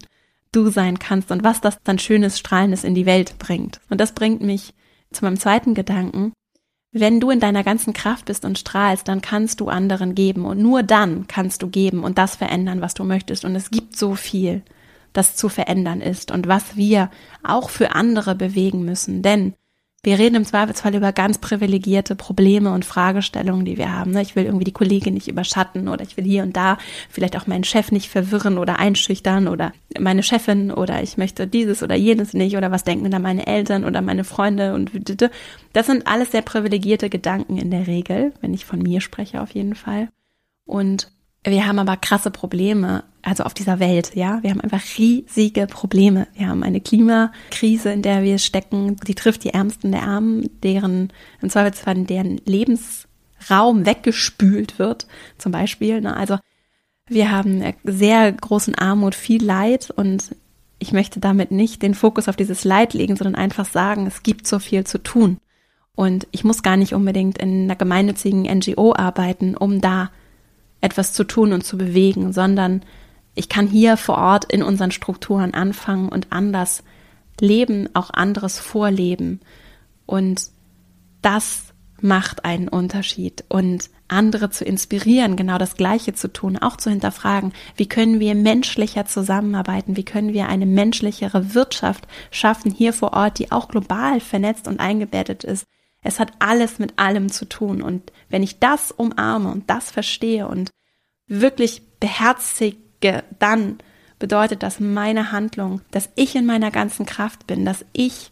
du 0.53 0.71
sein 0.71 0.99
kannst 0.99 1.33
und 1.33 1.43
was 1.43 1.61
das 1.61 1.79
dann 1.83 1.99
schönes, 1.99 2.38
strahlendes 2.38 2.85
in 2.85 2.95
die 2.95 3.07
Welt 3.07 3.38
bringt. 3.38 3.81
Und 3.90 4.01
das 4.01 4.12
bringt 4.12 4.40
mich 4.40 4.73
zu 5.12 5.25
meinem 5.25 5.38
zweiten 5.38 5.75
Gedanken, 5.75 6.33
wenn 6.95 7.19
du 7.19 7.31
in 7.31 7.41
deiner 7.41 7.65
ganzen 7.65 7.93
Kraft 7.93 8.27
bist 8.27 8.45
und 8.45 8.57
strahlst, 8.59 9.09
dann 9.09 9.21
kannst 9.21 9.61
du 9.61 9.69
anderen 9.69 10.15
geben 10.15 10.45
und 10.47 10.61
nur 10.61 10.85
dann 10.85 11.27
kannst 11.27 11.63
du 11.63 11.69
geben 11.69 12.05
und 12.05 12.19
das 12.19 12.37
verändern, 12.37 12.81
was 12.81 12.95
du 12.95 13.03
möchtest. 13.03 13.45
Und 13.45 13.57
es 13.57 13.71
gibt 13.71 13.97
so 13.97 14.15
viel, 14.15 14.63
das 15.13 15.35
zu 15.35 15.49
verändern 15.49 16.01
ist 16.01 16.31
und 16.31 16.47
was 16.47 16.77
wir 16.77 17.11
auch 17.43 17.69
für 17.69 17.97
andere 17.97 18.37
bewegen 18.37 18.85
müssen. 18.85 19.23
Denn 19.23 19.55
wir 20.05 20.19
reden 20.19 20.37
im 20.37 20.45
Zweifelsfall 20.45 20.95
über 20.95 21.12
ganz 21.12 21.38
privilegierte 21.38 22.14
Probleme 22.14 22.73
und 22.73 22.85
Fragestellungen, 22.85 23.64
die 23.64 23.79
wir 23.79 23.93
haben. 23.93 24.12
Ne? 24.12 24.23
Ich 24.23 24.37
will 24.37 24.45
irgendwie 24.45 24.64
die 24.64 24.73
Kollegin 24.73 25.14
nicht 25.14 25.29
überschatten 25.29 25.88
oder 25.88 26.03
ich 26.05 26.17
will 26.17 26.25
hier 26.25 26.43
und 26.43 26.57
da 26.57 26.79
vielleicht 27.09 27.37
auch 27.37 27.47
meinen 27.47 27.64
Chef 27.64 27.90
nicht 27.90 28.09
verwirren 28.09 28.59
oder 28.59 28.79
einschüchtern 28.79 29.49
oder 29.49 29.73
meine 29.99 30.23
Chefin 30.23 30.71
oder 30.71 31.03
ich 31.03 31.17
möchte 31.17 31.47
dieses 31.47 31.83
oder 31.83 31.95
jenes 31.95 32.35
nicht 32.35 32.57
oder 32.57 32.71
was 32.71 32.85
denken 32.85 33.11
da 33.11 33.19
meine 33.19 33.47
Eltern 33.47 33.85
oder 33.85 34.03
meine 34.03 34.25
Freunde 34.25 34.75
und 34.75 34.90
das 35.73 35.87
sind 35.87 36.07
alles 36.07 36.33
sehr 36.33 36.43
privilegierte 36.43 37.09
Gedanken 37.09 37.57
in 37.57 37.71
der 37.71 37.87
Regel, 37.87 38.33
wenn 38.40 38.55
ich 38.55 38.64
von 38.64 38.81
mir 38.81 39.01
spreche 39.01 39.40
auf 39.40 39.51
jeden 39.53 39.75
Fall. 39.75 40.09
Und 40.67 41.11
wir 41.45 41.67
haben 41.67 41.79
aber 41.79 41.97
krasse 41.97 42.31
Probleme, 42.31 43.05
also 43.25 43.45
auf 43.45 43.55
dieser 43.55 43.81
Welt, 43.81 44.15
ja. 44.15 44.43
Wir 44.43 44.51
haben 44.51 44.61
einfach 44.61 44.83
riesige 44.99 45.67
Probleme. 45.67 46.29
Wir 46.35 46.49
haben 46.49 46.63
eine 46.63 46.81
Klimakrise, 46.81 47.91
in 47.91 48.03
der 48.03 48.23
wir 48.23 48.39
stecken. 48.39 48.97
Die 49.07 49.15
trifft 49.15 49.45
die 49.45 49.55
Ärmsten 49.55 49.93
der 49.93 50.03
Armen, 50.03 50.51
deren, 50.63 51.13
im 51.41 51.51
Zweifelsfall 51.51 52.05
deren 52.05 52.39
Lebensraum 52.45 53.87
weggespült 53.87 54.79
wird, 54.79 55.07
zum 55.39 55.53
Beispiel. 55.53 56.03
Ne? 56.03 56.15
Also 56.15 56.39
wir 57.09 57.31
haben 57.31 57.63
sehr 57.85 58.31
großen 58.31 58.75
Armut, 58.75 59.15
viel 59.15 59.43
Leid 59.43 59.91
und 59.91 60.35
ich 60.79 60.93
möchte 60.93 61.19
damit 61.19 61.51
nicht 61.51 61.83
den 61.83 61.95
Fokus 61.95 62.29
auf 62.29 62.37
dieses 62.37 62.65
Leid 62.65 62.93
legen, 62.93 63.17
sondern 63.17 63.37
einfach 63.37 63.65
sagen, 63.65 64.07
es 64.07 64.23
gibt 64.23 64.47
so 64.47 64.59
viel 64.59 64.85
zu 64.85 65.03
tun. 65.03 65.39
Und 65.95 66.27
ich 66.33 66.45
muss 66.45 66.63
gar 66.63 66.77
nicht 66.77 66.93
unbedingt 66.93 67.39
in 67.39 67.65
einer 67.65 67.77
gemeinnützigen 67.77 68.43
NGO 68.43 68.95
arbeiten, 68.95 69.57
um 69.57 69.81
da 69.81 70.11
etwas 70.81 71.13
zu 71.13 71.25
tun 71.25 71.53
und 71.53 71.65
zu 71.65 71.79
bewegen, 71.79 72.33
sondern 72.33 72.83
ich 73.35 73.49
kann 73.49 73.66
hier 73.66 73.97
vor 73.97 74.18
Ort 74.18 74.53
in 74.53 74.62
unseren 74.62 74.90
Strukturen 74.90 75.55
anfangen 75.55 76.09
und 76.09 76.29
anders 76.31 76.85
leben, 77.40 77.88
auch 77.94 78.11
anderes 78.11 78.59
vorleben. 78.59 79.40
Und 80.07 80.51
das 81.23 81.64
macht 82.01 82.44
einen 82.44 82.68
Unterschied. 82.68 83.44
Und 83.49 83.90
andere 84.09 84.51
zu 84.51 84.64
inspirieren, 84.64 85.37
genau 85.37 85.59
das 85.59 85.77
Gleiche 85.77 86.12
zu 86.12 86.33
tun, 86.33 86.59
auch 86.59 86.77
zu 86.77 86.90
hinterfragen, 86.90 87.53
wie 87.77 87.88
können 87.88 88.20
wir 88.20 88.35
menschlicher 88.35 89.07
zusammenarbeiten, 89.07 89.97
wie 89.97 90.05
können 90.05 90.33
wir 90.33 90.49
eine 90.49 90.66
menschlichere 90.66 91.55
Wirtschaft 91.55 92.07
schaffen 92.31 92.70
hier 92.70 92.92
vor 92.92 93.14
Ort, 93.14 93.38
die 93.38 93.51
auch 93.51 93.68
global 93.68 94.20
vernetzt 94.20 94.68
und 94.68 94.79
eingebettet 94.79 95.42
ist, 95.42 95.64
es 96.03 96.20
hat 96.20 96.33
alles 96.38 96.79
mit 96.79 96.99
allem 96.99 97.33
zu 97.33 97.47
tun. 97.47 97.81
Und 97.81 98.12
wenn 98.29 98.42
ich 98.42 98.61
das 98.61 98.92
umarme 98.92 99.51
und 99.51 99.70
das 99.70 99.90
verstehe 99.90 100.47
und 100.47 100.70
wirklich 101.27 101.83
beherzige, 103.05 103.25
dann 103.38 103.79
bedeutet 104.19 104.62
das 104.62 104.81
meine 104.81 105.33
Handlung, 105.33 105.81
dass 105.90 106.09
ich 106.14 106.35
in 106.35 106.47
meiner 106.47 106.71
ganzen 106.71 107.07
Kraft 107.07 107.47
bin, 107.47 107.64
dass 107.64 107.85
ich 107.93 108.31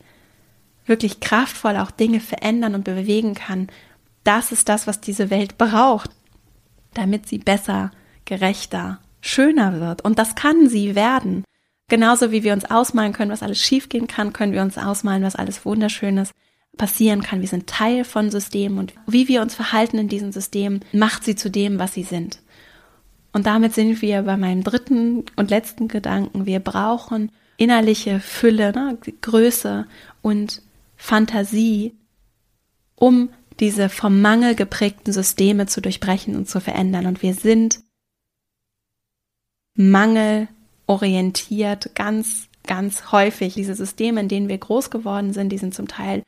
wirklich 0.87 1.20
kraftvoll 1.20 1.76
auch 1.76 1.90
Dinge 1.90 2.20
verändern 2.20 2.74
und 2.74 2.85
bewegen 2.85 3.35
kann. 3.35 3.68
Das 4.24 4.52
ist 4.52 4.68
das, 4.68 4.87
was 4.87 5.00
diese 5.00 5.30
Welt 5.30 5.58
braucht, 5.58 6.11
damit 6.94 7.28
sie 7.28 7.38
besser, 7.38 7.90
gerechter, 8.24 9.00
schöner 9.20 9.80
wird. 9.80 10.02
Und 10.02 10.18
das 10.18 10.35
kann 10.35 10.68
sie 10.68 10.94
werden. 10.94 11.44
Genauso 11.88 12.32
wie 12.32 12.42
wir 12.42 12.52
uns 12.52 12.64
ausmalen 12.64 13.12
können, 13.12 13.30
was 13.30 13.42
alles 13.42 13.61
schiefgehen 13.61 14.06
kann, 14.06 14.32
können 14.32 14.52
wir 14.52 14.62
uns 14.62 14.78
ausmalen, 14.78 15.22
was 15.22 15.37
alles 15.37 15.64
Wunderschönes 15.64 16.30
passieren 16.78 17.22
kann. 17.22 17.42
Wir 17.42 17.48
sind 17.48 17.66
Teil 17.66 18.04
von 18.04 18.30
Systemen 18.30 18.78
und 18.78 18.94
wie 19.06 19.28
wir 19.28 19.42
uns 19.42 19.54
verhalten 19.54 19.98
in 19.98 20.08
diesen 20.08 20.32
Systemen 20.32 20.80
macht 20.92 21.24
sie 21.24 21.37
zu 21.37 21.50
dem, 21.50 21.78
was 21.78 21.92
sie 21.92 22.04
sind. 22.04 22.41
Und 23.32 23.46
damit 23.46 23.74
sind 23.74 24.02
wir 24.02 24.22
bei 24.22 24.36
meinem 24.36 24.62
dritten 24.62 25.24
und 25.36 25.50
letzten 25.50 25.88
Gedanken. 25.88 26.46
Wir 26.46 26.60
brauchen 26.60 27.32
innerliche 27.56 28.20
Fülle, 28.20 28.72
ne, 28.72 28.98
Größe 29.20 29.86
und 30.20 30.62
Fantasie, 30.96 31.94
um 32.94 33.30
diese 33.60 33.88
vom 33.88 34.20
Mangel 34.20 34.54
geprägten 34.54 35.12
Systeme 35.12 35.66
zu 35.66 35.80
durchbrechen 35.80 36.36
und 36.36 36.48
zu 36.48 36.60
verändern. 36.60 37.06
Und 37.06 37.22
wir 37.22 37.34
sind 37.34 37.80
mangelorientiert 39.74 41.94
ganz, 41.94 42.48
ganz 42.66 43.12
häufig. 43.12 43.54
Diese 43.54 43.74
Systeme, 43.74 44.20
in 44.20 44.28
denen 44.28 44.48
wir 44.48 44.58
groß 44.58 44.90
geworden 44.90 45.32
sind, 45.32 45.50
die 45.50 45.58
sind 45.58 45.74
zum 45.74 45.88
Teil 45.88 46.22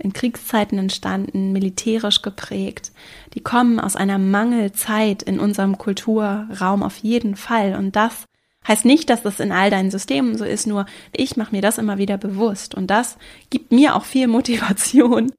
in 0.00 0.12
Kriegszeiten 0.12 0.78
entstanden, 0.78 1.52
militärisch 1.52 2.22
geprägt. 2.22 2.92
Die 3.34 3.42
kommen 3.42 3.78
aus 3.78 3.96
einer 3.96 4.18
Mangelzeit 4.18 5.22
in 5.22 5.38
unserem 5.38 5.78
Kulturraum 5.78 6.82
auf 6.82 6.96
jeden 6.98 7.36
Fall. 7.36 7.76
Und 7.76 7.96
das 7.96 8.24
heißt 8.66 8.84
nicht, 8.84 9.10
dass 9.10 9.22
das 9.22 9.40
in 9.40 9.52
all 9.52 9.70
deinen 9.70 9.90
Systemen 9.90 10.36
so 10.36 10.44
ist, 10.44 10.66
nur 10.66 10.86
ich 11.12 11.36
mache 11.36 11.54
mir 11.54 11.62
das 11.62 11.78
immer 11.78 11.98
wieder 11.98 12.18
bewusst. 12.18 12.74
Und 12.74 12.88
das 12.88 13.18
gibt 13.50 13.72
mir 13.72 13.94
auch 13.94 14.04
viel 14.04 14.26
Motivation, 14.28 15.32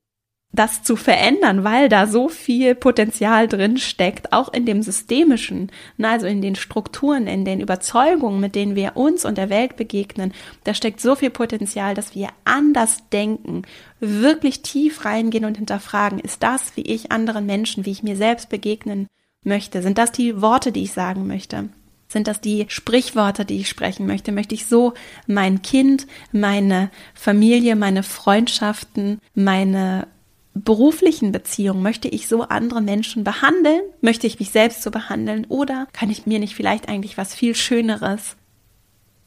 das 0.53 0.83
zu 0.83 0.97
verändern, 0.97 1.63
weil 1.63 1.87
da 1.87 2.07
so 2.07 2.27
viel 2.27 2.75
Potenzial 2.75 3.47
drin 3.47 3.77
steckt, 3.77 4.33
auch 4.33 4.51
in 4.51 4.65
dem 4.65 4.83
Systemischen, 4.83 5.71
also 6.01 6.27
in 6.27 6.41
den 6.41 6.55
Strukturen, 6.55 7.27
in 7.27 7.45
den 7.45 7.61
Überzeugungen, 7.61 8.41
mit 8.41 8.55
denen 8.55 8.75
wir 8.75 8.97
uns 8.97 9.23
und 9.23 9.37
der 9.37 9.49
Welt 9.49 9.77
begegnen. 9.77 10.33
Da 10.65 10.73
steckt 10.73 10.99
so 10.99 11.15
viel 11.15 11.29
Potenzial, 11.29 11.95
dass 11.95 12.15
wir 12.15 12.29
anders 12.43 13.03
denken, 13.11 13.61
wirklich 14.01 14.61
tief 14.61 15.05
reingehen 15.05 15.45
und 15.45 15.57
hinterfragen, 15.57 16.19
ist 16.19 16.43
das, 16.43 16.75
wie 16.75 16.81
ich 16.81 17.11
anderen 17.11 17.45
Menschen, 17.45 17.85
wie 17.85 17.91
ich 17.91 18.03
mir 18.03 18.17
selbst 18.17 18.49
begegnen 18.49 19.07
möchte? 19.43 19.81
Sind 19.81 19.97
das 19.97 20.11
die 20.11 20.41
Worte, 20.41 20.73
die 20.73 20.83
ich 20.83 20.91
sagen 20.91 21.27
möchte? 21.27 21.69
Sind 22.09 22.27
das 22.27 22.41
die 22.41 22.65
Sprichworte, 22.67 23.45
die 23.45 23.61
ich 23.61 23.69
sprechen 23.69 24.05
möchte? 24.05 24.33
Möchte 24.33 24.53
ich 24.53 24.65
so 24.65 24.93
mein 25.27 25.61
Kind, 25.61 26.07
meine 26.33 26.89
Familie, 27.13 27.77
meine 27.77 28.03
Freundschaften, 28.03 29.19
meine 29.33 30.07
beruflichen 30.53 31.31
Beziehungen 31.31 31.81
möchte 31.81 32.07
ich 32.07 32.27
so 32.27 32.43
andere 32.43 32.81
Menschen 32.81 33.23
behandeln? 33.23 33.81
Möchte 34.01 34.27
ich 34.27 34.39
mich 34.39 34.51
selbst 34.51 34.83
so 34.83 34.91
behandeln? 34.91 35.45
Oder 35.45 35.87
kann 35.93 36.09
ich 36.09 36.25
mir 36.25 36.39
nicht 36.39 36.55
vielleicht 36.55 36.89
eigentlich 36.89 37.17
was 37.17 37.33
viel 37.33 37.55
Schöneres, 37.55 38.35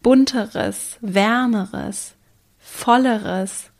bunteres, 0.02 0.98
wärmeres, 1.00 2.14
volleres, 2.58 3.70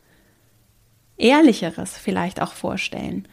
ehrlicheres 1.16 1.96
vielleicht 1.96 2.40
auch 2.40 2.52
vorstellen? 2.52 3.28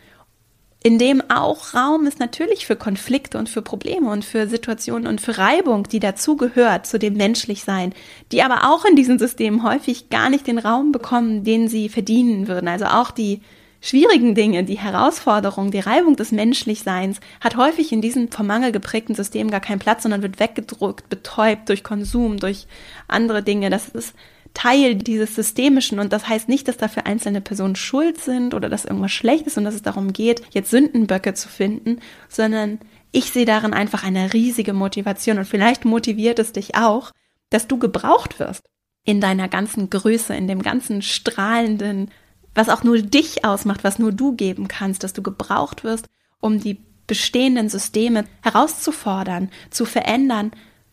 in 0.84 0.98
dem 0.98 1.22
auch 1.30 1.76
Raum 1.76 2.08
ist 2.08 2.20
natürlich 2.20 2.66
für 2.66 2.76
Konflikte 2.76 3.38
und 3.38 3.50
für 3.50 3.62
Probleme 3.62 4.10
und 4.10 4.26
für 4.26 4.48
Situationen 4.48 5.06
und 5.06 5.22
für 5.22 5.38
Reibung, 5.38 5.84
die 5.84 6.00
dazugehört 6.00 6.88
zu 6.88 6.98
dem 6.98 7.14
Menschlichsein, 7.14 7.94
die 8.32 8.42
aber 8.42 8.72
auch 8.72 8.84
in 8.86 8.96
diesen 8.96 9.20
Systemen 9.20 9.62
häufig 9.64 10.10
gar 10.10 10.32
nicht 10.32 10.48
den 10.48 10.58
Raum 10.58 10.92
bekommen, 10.92 11.44
den 11.44 11.68
sie 11.68 11.88
verdienen 11.88 12.48
würden. 12.48 12.68
Also 12.68 12.86
auch 12.86 13.12
die 13.12 13.42
schwierigen 13.82 14.36
Dinge, 14.36 14.64
die 14.64 14.78
Herausforderung, 14.78 15.72
die 15.72 15.80
Reibung 15.80 16.16
des 16.16 16.32
Menschlichseins 16.32 17.20
hat 17.42 17.58
häufig 17.58 17.92
in 17.92 18.02
diesen 18.02 18.32
vom 18.32 18.48
Mangel 18.48 18.72
geprägten 18.72 19.16
Systemen 19.16 19.52
gar 19.52 19.60
keinen 19.60 19.80
Platz, 19.80 20.04
sondern 20.04 20.22
wird 20.22 20.40
weggedrückt, 20.40 21.10
betäubt 21.10 21.68
durch 21.68 21.84
Konsum, 21.84 22.38
durch 22.38 22.68
andere 23.08 23.44
Dinge. 23.44 23.70
Das 23.70 23.90
ist 23.90 24.14
Teil 24.54 24.96
dieses 24.96 25.36
Systemischen 25.36 26.00
und 26.00 26.14
das 26.14 26.28
heißt 26.28 26.50
nicht, 26.50 26.68
dass 26.68 26.78
dafür 26.78 27.06
einzelne 27.06 27.42
Personen 27.42 27.76
schuld 27.76 28.20
sind 28.20 28.54
oder 28.54 28.70
dass 28.70 28.86
irgendwas 28.86 29.12
schlecht 29.12 29.48
ist 29.48 29.58
und 29.58 29.64
dass 29.64 29.76
es 29.76 29.82
darum 29.82 30.14
geht, 30.14 30.42
jetzt 30.54 30.70
Sündenböcke 30.70 31.34
zu 31.34 31.50
finden, 31.50 32.00
sondern 32.28 32.80
ich 33.12 33.32
sehe 33.32 33.46
darin 33.46 33.74
einfach 33.74 34.04
eine 34.04 34.34
riesige 34.34 34.74
Motivation 34.74 35.38
und 35.38 35.46
vielleicht 35.46 35.86
motiviert 35.86 36.40
es 36.40 36.52
dich 36.52 36.76
auch, 36.76 37.12
dass 37.50 37.68
du 37.68 37.78
gebraucht 37.78 38.40
wirst 38.40 38.64
in 39.06 39.20
deiner 39.20 39.48
ganzen 39.48 39.90
Größe, 39.90 40.36
in 40.36 40.48
dem 40.48 40.62
ganzen 40.62 41.02
strahlenden, 41.02 42.12
was 42.54 42.70
auch 42.70 42.84
nur 42.84 43.02
dich 43.02 43.46
ausmacht, 43.46 43.84
was 43.84 44.00
nur 44.00 44.12
du 44.12 44.34
geben 44.34 44.68
kannst, 44.68 45.04
dass 45.04 45.14
du 45.14 45.22
gebraucht 45.22 45.84
wirst, 45.84 46.08
um 46.40 46.60
die 46.60 46.78
bestehenden 47.08 47.70
Systeme 47.70 48.26
herauszufordern, 48.42 49.50
zu 49.70 49.86
verändern, 49.86 50.52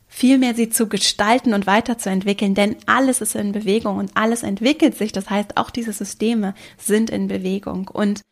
vielmehr 0.09 0.55
sie 0.55 0.71
zu 0.71 0.89
gestalten 0.89 1.53
und 1.55 1.67
weiterzuentwickeln, 1.67 2.55
denn 2.55 2.77
alles 2.87 3.21
ist 3.21 3.35
in 3.35 3.53
Bewegung 3.53 3.99
und 3.99 4.17
alles 4.17 4.43
entwickelt 4.43 4.97
sich. 4.97 5.13
Das 5.13 5.31
heißt, 5.31 5.57
auch 5.57 5.71
diese 5.71 5.93
Systeme 5.93 6.55
sind 6.79 7.11
in 7.11 7.29
Bewegung 7.29 7.89
und 7.89 8.23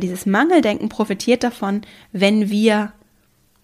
dieses 0.00 0.26
Mangeldenken 0.26 0.88
profitiert 0.88 1.42
davon, 1.42 1.82
wenn 2.12 2.50
wir 2.50 2.92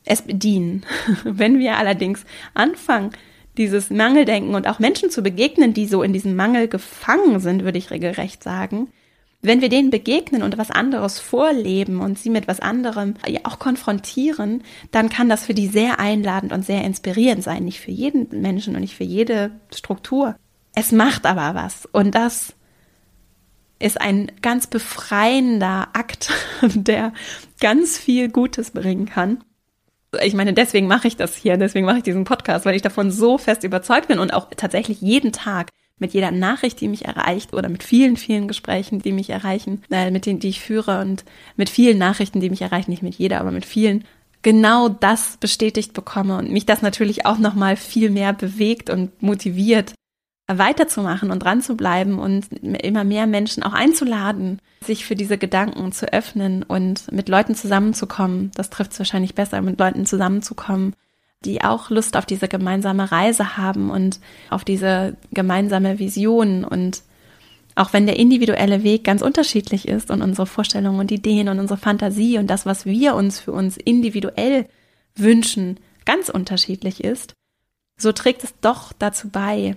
es 0.05 0.22
bedienen. 0.22 0.85
wenn 1.25 1.59
wir 1.59 1.77
allerdings 1.77 2.25
anfangen, 2.55 3.11
dieses 3.59 3.90
Mangeldenken 3.90 4.55
und 4.55 4.66
auch 4.66 4.79
Menschen 4.79 5.11
zu 5.11 5.23
begegnen, 5.23 5.75
die 5.75 5.87
so 5.87 6.03
in 6.03 6.12
diesem 6.12 6.37
Mangel 6.37 6.69
gefangen 6.69 7.40
sind, 7.40 7.64
würde 7.64 7.79
ich 7.79 7.90
regelrecht 7.90 8.42
sagen, 8.42 8.88
wenn 9.42 9.61
wir 9.61 9.69
denen 9.69 9.90
begegnen 9.90 10.42
und 10.42 10.59
was 10.59 10.71
anderes 10.71 11.21
vorleben 11.21 12.01
und 12.01 12.19
sie 12.19 12.31
mit 12.31 12.49
was 12.49 12.61
anderem 12.61 13.14
ja 13.27 13.40
auch 13.45 13.59
konfrontieren, 13.59 14.62
dann 14.90 15.09
kann 15.09 15.29
das 15.29 15.45
für 15.45 15.55
die 15.55 15.69
sehr 15.69 16.01
einladend 16.01 16.53
und 16.53 16.64
sehr 16.64 16.83
inspirierend 16.85 17.42
sein. 17.42 17.64
Nicht 17.64 17.81
für 17.81 17.90
jeden 17.90 18.40
Menschen 18.40 18.75
und 18.75 18.81
nicht 18.81 18.97
für 18.97 19.05
jede 19.05 19.53
Struktur. 19.75 20.37
Es 20.75 20.90
macht 20.90 21.27
aber 21.27 21.55
was. 21.55 21.87
Und 21.92 22.14
das 22.14 22.55
ist 23.79 24.01
ein 24.01 24.33
ganz 24.42 24.66
befreiender 24.66 25.88
Akt, 25.92 26.33
der 26.62 27.12
ganz 27.61 27.99
viel 27.99 28.29
Gutes 28.29 28.71
bringen 28.71 29.07
kann 29.07 29.45
ich 30.22 30.35
meine, 30.35 30.52
deswegen 30.52 30.87
mache 30.87 31.09
ich 31.09 31.16
das 31.16 31.37
hier, 31.37 31.57
deswegen 31.57 31.87
mache 31.87 31.98
ich 31.98 32.02
diesen 32.02 32.24
Podcast, 32.24 32.64
weil 32.64 32.76
ich 32.76 32.83
davon 32.83 33.11
so 33.11 33.38
fest 33.38 33.64
überzeugt 33.64 34.09
bin 34.09 34.18
und 34.18 34.33
auch 34.33 34.48
tatsächlich 34.57 35.00
jeden 35.00 35.33
Tag 35.33 35.70
mit 35.98 36.12
jeder 36.12 36.31
Nachricht, 36.31 36.81
die 36.81 36.88
mich 36.88 37.07
erreicht 37.07 37.55
oder 37.55 37.68
mit 37.68 37.83
vielen, 37.83 38.16
vielen 38.16 38.48
Gesprächen, 38.48 39.00
die 39.00 39.12
mich 39.12 39.31
erreichen, 39.31 39.83
äh, 39.90 40.11
mit 40.11 40.26
denen, 40.26 40.40
die 40.40 40.48
ich 40.48 40.61
führe 40.61 41.00
und 41.00 41.24
mit 41.57 41.70
vielen 41.70 41.98
Nachrichten, 41.98 42.40
die 42.40 42.50
mich 42.50 42.62
erreichen, 42.62 42.90
nicht 42.90 43.02
mit 43.02 43.14
jeder, 43.14 43.40
aber 43.40 43.50
mit 43.50 43.64
vielen, 43.64 44.05
genau 44.42 44.88
das 44.88 45.38
bestätigt 45.38 45.94
bekomme 45.94 46.37
und 46.37 46.52
mich 46.52 46.66
das 46.66 46.83
natürlich 46.83 47.24
auch 47.24 47.38
nochmal 47.38 47.76
viel 47.76 48.11
mehr 48.11 48.33
bewegt 48.33 48.90
und 48.90 49.22
motiviert, 49.22 49.94
weiterzumachen 50.49 51.31
und 51.31 51.41
dran 51.41 51.61
zu 51.61 51.77
bleiben 51.77 52.19
und 52.19 52.53
immer 52.63 53.05
mehr 53.05 53.27
Menschen 53.27 53.63
auch 53.63 53.73
einzuladen, 53.73 54.61
sich 54.81 55.05
für 55.05 55.17
diese 55.17 55.39
Gedanken 55.39 55.91
zu 55.91 56.13
öffnen 56.13 56.63
und 56.63 57.11
mit 57.11 57.29
Leuten 57.29 57.55
zusammenzukommen. 57.55 58.53
Das 58.55 58.71
trifft 58.71 58.93
es 58.93 58.99
wahrscheinlich 58.99 59.35
besser, 59.35 59.61
mit 59.61 59.79
Leuten 59.81 60.07
zusammenzukommen, 60.07 60.95
die 61.45 61.63
auch 61.63 61.91
Lust 61.91 62.17
auf 62.17 62.27
diese 62.27 62.47
gemeinsame 62.47 63.11
Reise 63.11 63.57
haben 63.57 63.91
und 63.91 64.21
auf 64.49 64.65
diese 64.65 65.17
gemeinsame 65.33 65.99
Vision 65.99 66.65
und 66.65 67.03
auch 67.75 67.93
wenn 67.93 68.07
der 68.07 68.19
individuelle 68.19 68.85
Weg 68.85 69.05
ganz 69.05 69.23
unterschiedlich 69.23 69.87
ist 69.87 70.11
und 70.11 70.23
unsere 70.23 70.47
Vorstellungen 70.47 70.99
und 70.99 71.11
Ideen 71.11 71.49
und 71.49 71.59
unsere 71.59 71.79
Fantasie 71.79 72.39
und 72.39 72.49
das, 72.49 72.65
was 72.65 72.87
wir 72.87 73.15
uns 73.15 73.39
für 73.39 73.53
uns 73.53 73.77
individuell 73.77 74.67
wünschen, 75.15 75.79
ganz 76.07 76.29
unterschiedlich 76.29 77.05
ist, 77.05 77.35
so 77.99 78.13
trägt 78.13 78.45
es 78.45 78.55
doch 78.61 78.93
dazu 78.95 79.29
bei, 79.29 79.77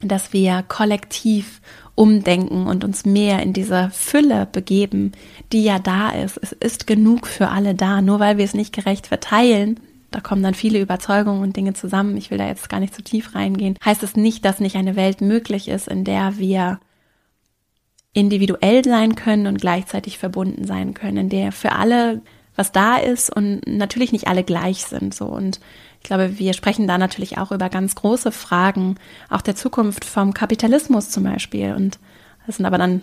dass 0.00 0.32
wir 0.32 0.64
kollektiv 0.66 1.60
umdenken 1.94 2.66
und 2.66 2.84
uns 2.84 3.04
mehr 3.04 3.42
in 3.42 3.52
dieser 3.52 3.90
Fülle 3.90 4.48
begeben, 4.50 5.12
die 5.52 5.64
ja 5.64 5.78
da 5.78 6.10
ist. 6.10 6.38
Es 6.42 6.52
ist 6.52 6.86
genug 6.86 7.26
für 7.26 7.48
alle 7.48 7.74
da, 7.74 8.02
nur 8.02 8.18
weil 8.20 8.36
wir 8.36 8.44
es 8.44 8.54
nicht 8.54 8.74
gerecht 8.74 9.06
verteilen, 9.06 9.78
da 10.14 10.20
kommen 10.20 10.44
dann 10.44 10.54
viele 10.54 10.80
Überzeugungen 10.80 11.42
und 11.42 11.56
Dinge 11.56 11.72
zusammen. 11.72 12.16
Ich 12.16 12.30
will 12.30 12.38
da 12.38 12.46
jetzt 12.46 12.68
gar 12.68 12.78
nicht 12.78 12.94
zu 12.94 13.02
tief 13.02 13.34
reingehen. 13.34 13.76
Heißt 13.84 14.04
es 14.04 14.14
nicht, 14.14 14.44
dass 14.44 14.60
nicht 14.60 14.76
eine 14.76 14.94
Welt 14.94 15.20
möglich 15.20 15.66
ist, 15.66 15.88
in 15.88 16.04
der 16.04 16.38
wir 16.38 16.78
individuell 18.12 18.84
sein 18.84 19.16
können 19.16 19.48
und 19.48 19.60
gleichzeitig 19.60 20.18
verbunden 20.18 20.68
sein 20.68 20.94
können, 20.94 21.16
in 21.16 21.28
der 21.30 21.50
für 21.50 21.72
alle 21.72 22.22
was 22.56 22.70
da 22.70 22.96
ist 22.96 23.34
und 23.34 23.66
natürlich 23.66 24.12
nicht 24.12 24.28
alle 24.28 24.44
gleich 24.44 24.84
sind, 24.84 25.12
so. 25.14 25.26
Und 25.26 25.58
ich 26.04 26.08
glaube, 26.08 26.38
wir 26.38 26.52
sprechen 26.52 26.86
da 26.86 26.98
natürlich 26.98 27.38
auch 27.38 27.50
über 27.50 27.70
ganz 27.70 27.94
große 27.94 28.30
Fragen, 28.30 28.96
auch 29.30 29.40
der 29.40 29.56
Zukunft 29.56 30.04
vom 30.04 30.34
Kapitalismus 30.34 31.08
zum 31.08 31.24
Beispiel. 31.24 31.72
Und 31.72 31.98
das 32.46 32.58
sind 32.58 32.66
aber 32.66 32.76
dann 32.76 33.00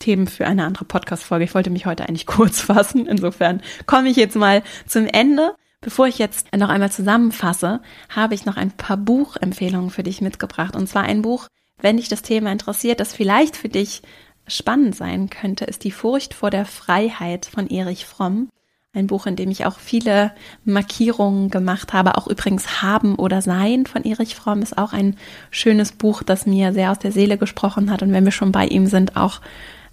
Themen 0.00 0.26
für 0.26 0.46
eine 0.46 0.66
andere 0.66 0.84
Podcast-Folge. 0.84 1.46
Ich 1.46 1.54
wollte 1.54 1.70
mich 1.70 1.86
heute 1.86 2.06
eigentlich 2.06 2.26
kurz 2.26 2.60
fassen. 2.60 3.06
Insofern 3.06 3.62
komme 3.86 4.10
ich 4.10 4.18
jetzt 4.18 4.36
mal 4.36 4.62
zum 4.86 5.06
Ende. 5.06 5.54
Bevor 5.80 6.08
ich 6.08 6.18
jetzt 6.18 6.54
noch 6.54 6.68
einmal 6.68 6.92
zusammenfasse, 6.92 7.80
habe 8.10 8.34
ich 8.34 8.44
noch 8.44 8.58
ein 8.58 8.70
paar 8.70 8.98
Buchempfehlungen 8.98 9.88
für 9.88 10.02
dich 10.02 10.20
mitgebracht. 10.20 10.76
Und 10.76 10.88
zwar 10.88 11.04
ein 11.04 11.22
Buch, 11.22 11.46
wenn 11.80 11.96
dich 11.96 12.10
das 12.10 12.20
Thema 12.20 12.52
interessiert, 12.52 13.00
das 13.00 13.14
vielleicht 13.14 13.56
für 13.56 13.70
dich 13.70 14.02
spannend 14.46 14.94
sein 14.94 15.30
könnte, 15.30 15.64
ist 15.64 15.84
Die 15.84 15.90
Furcht 15.90 16.34
vor 16.34 16.50
der 16.50 16.66
Freiheit 16.66 17.46
von 17.46 17.66
Erich 17.66 18.04
Fromm. 18.04 18.50
Ein 18.94 19.06
Buch, 19.06 19.24
in 19.24 19.36
dem 19.36 19.50
ich 19.50 19.64
auch 19.64 19.78
viele 19.78 20.32
Markierungen 20.64 21.48
gemacht 21.48 21.94
habe. 21.94 22.18
Auch 22.18 22.26
übrigens 22.26 22.82
Haben 22.82 23.14
oder 23.14 23.40
Sein 23.40 23.86
von 23.86 24.04
Erich 24.04 24.34
Fromm 24.34 24.60
ist 24.60 24.76
auch 24.76 24.92
ein 24.92 25.16
schönes 25.50 25.92
Buch, 25.92 26.22
das 26.22 26.44
mir 26.44 26.74
sehr 26.74 26.90
aus 26.90 26.98
der 26.98 27.10
Seele 27.10 27.38
gesprochen 27.38 27.90
hat. 27.90 28.02
Und 28.02 28.12
wenn 28.12 28.26
wir 28.26 28.32
schon 28.32 28.52
bei 28.52 28.66
ihm 28.66 28.86
sind, 28.86 29.16
auch 29.16 29.40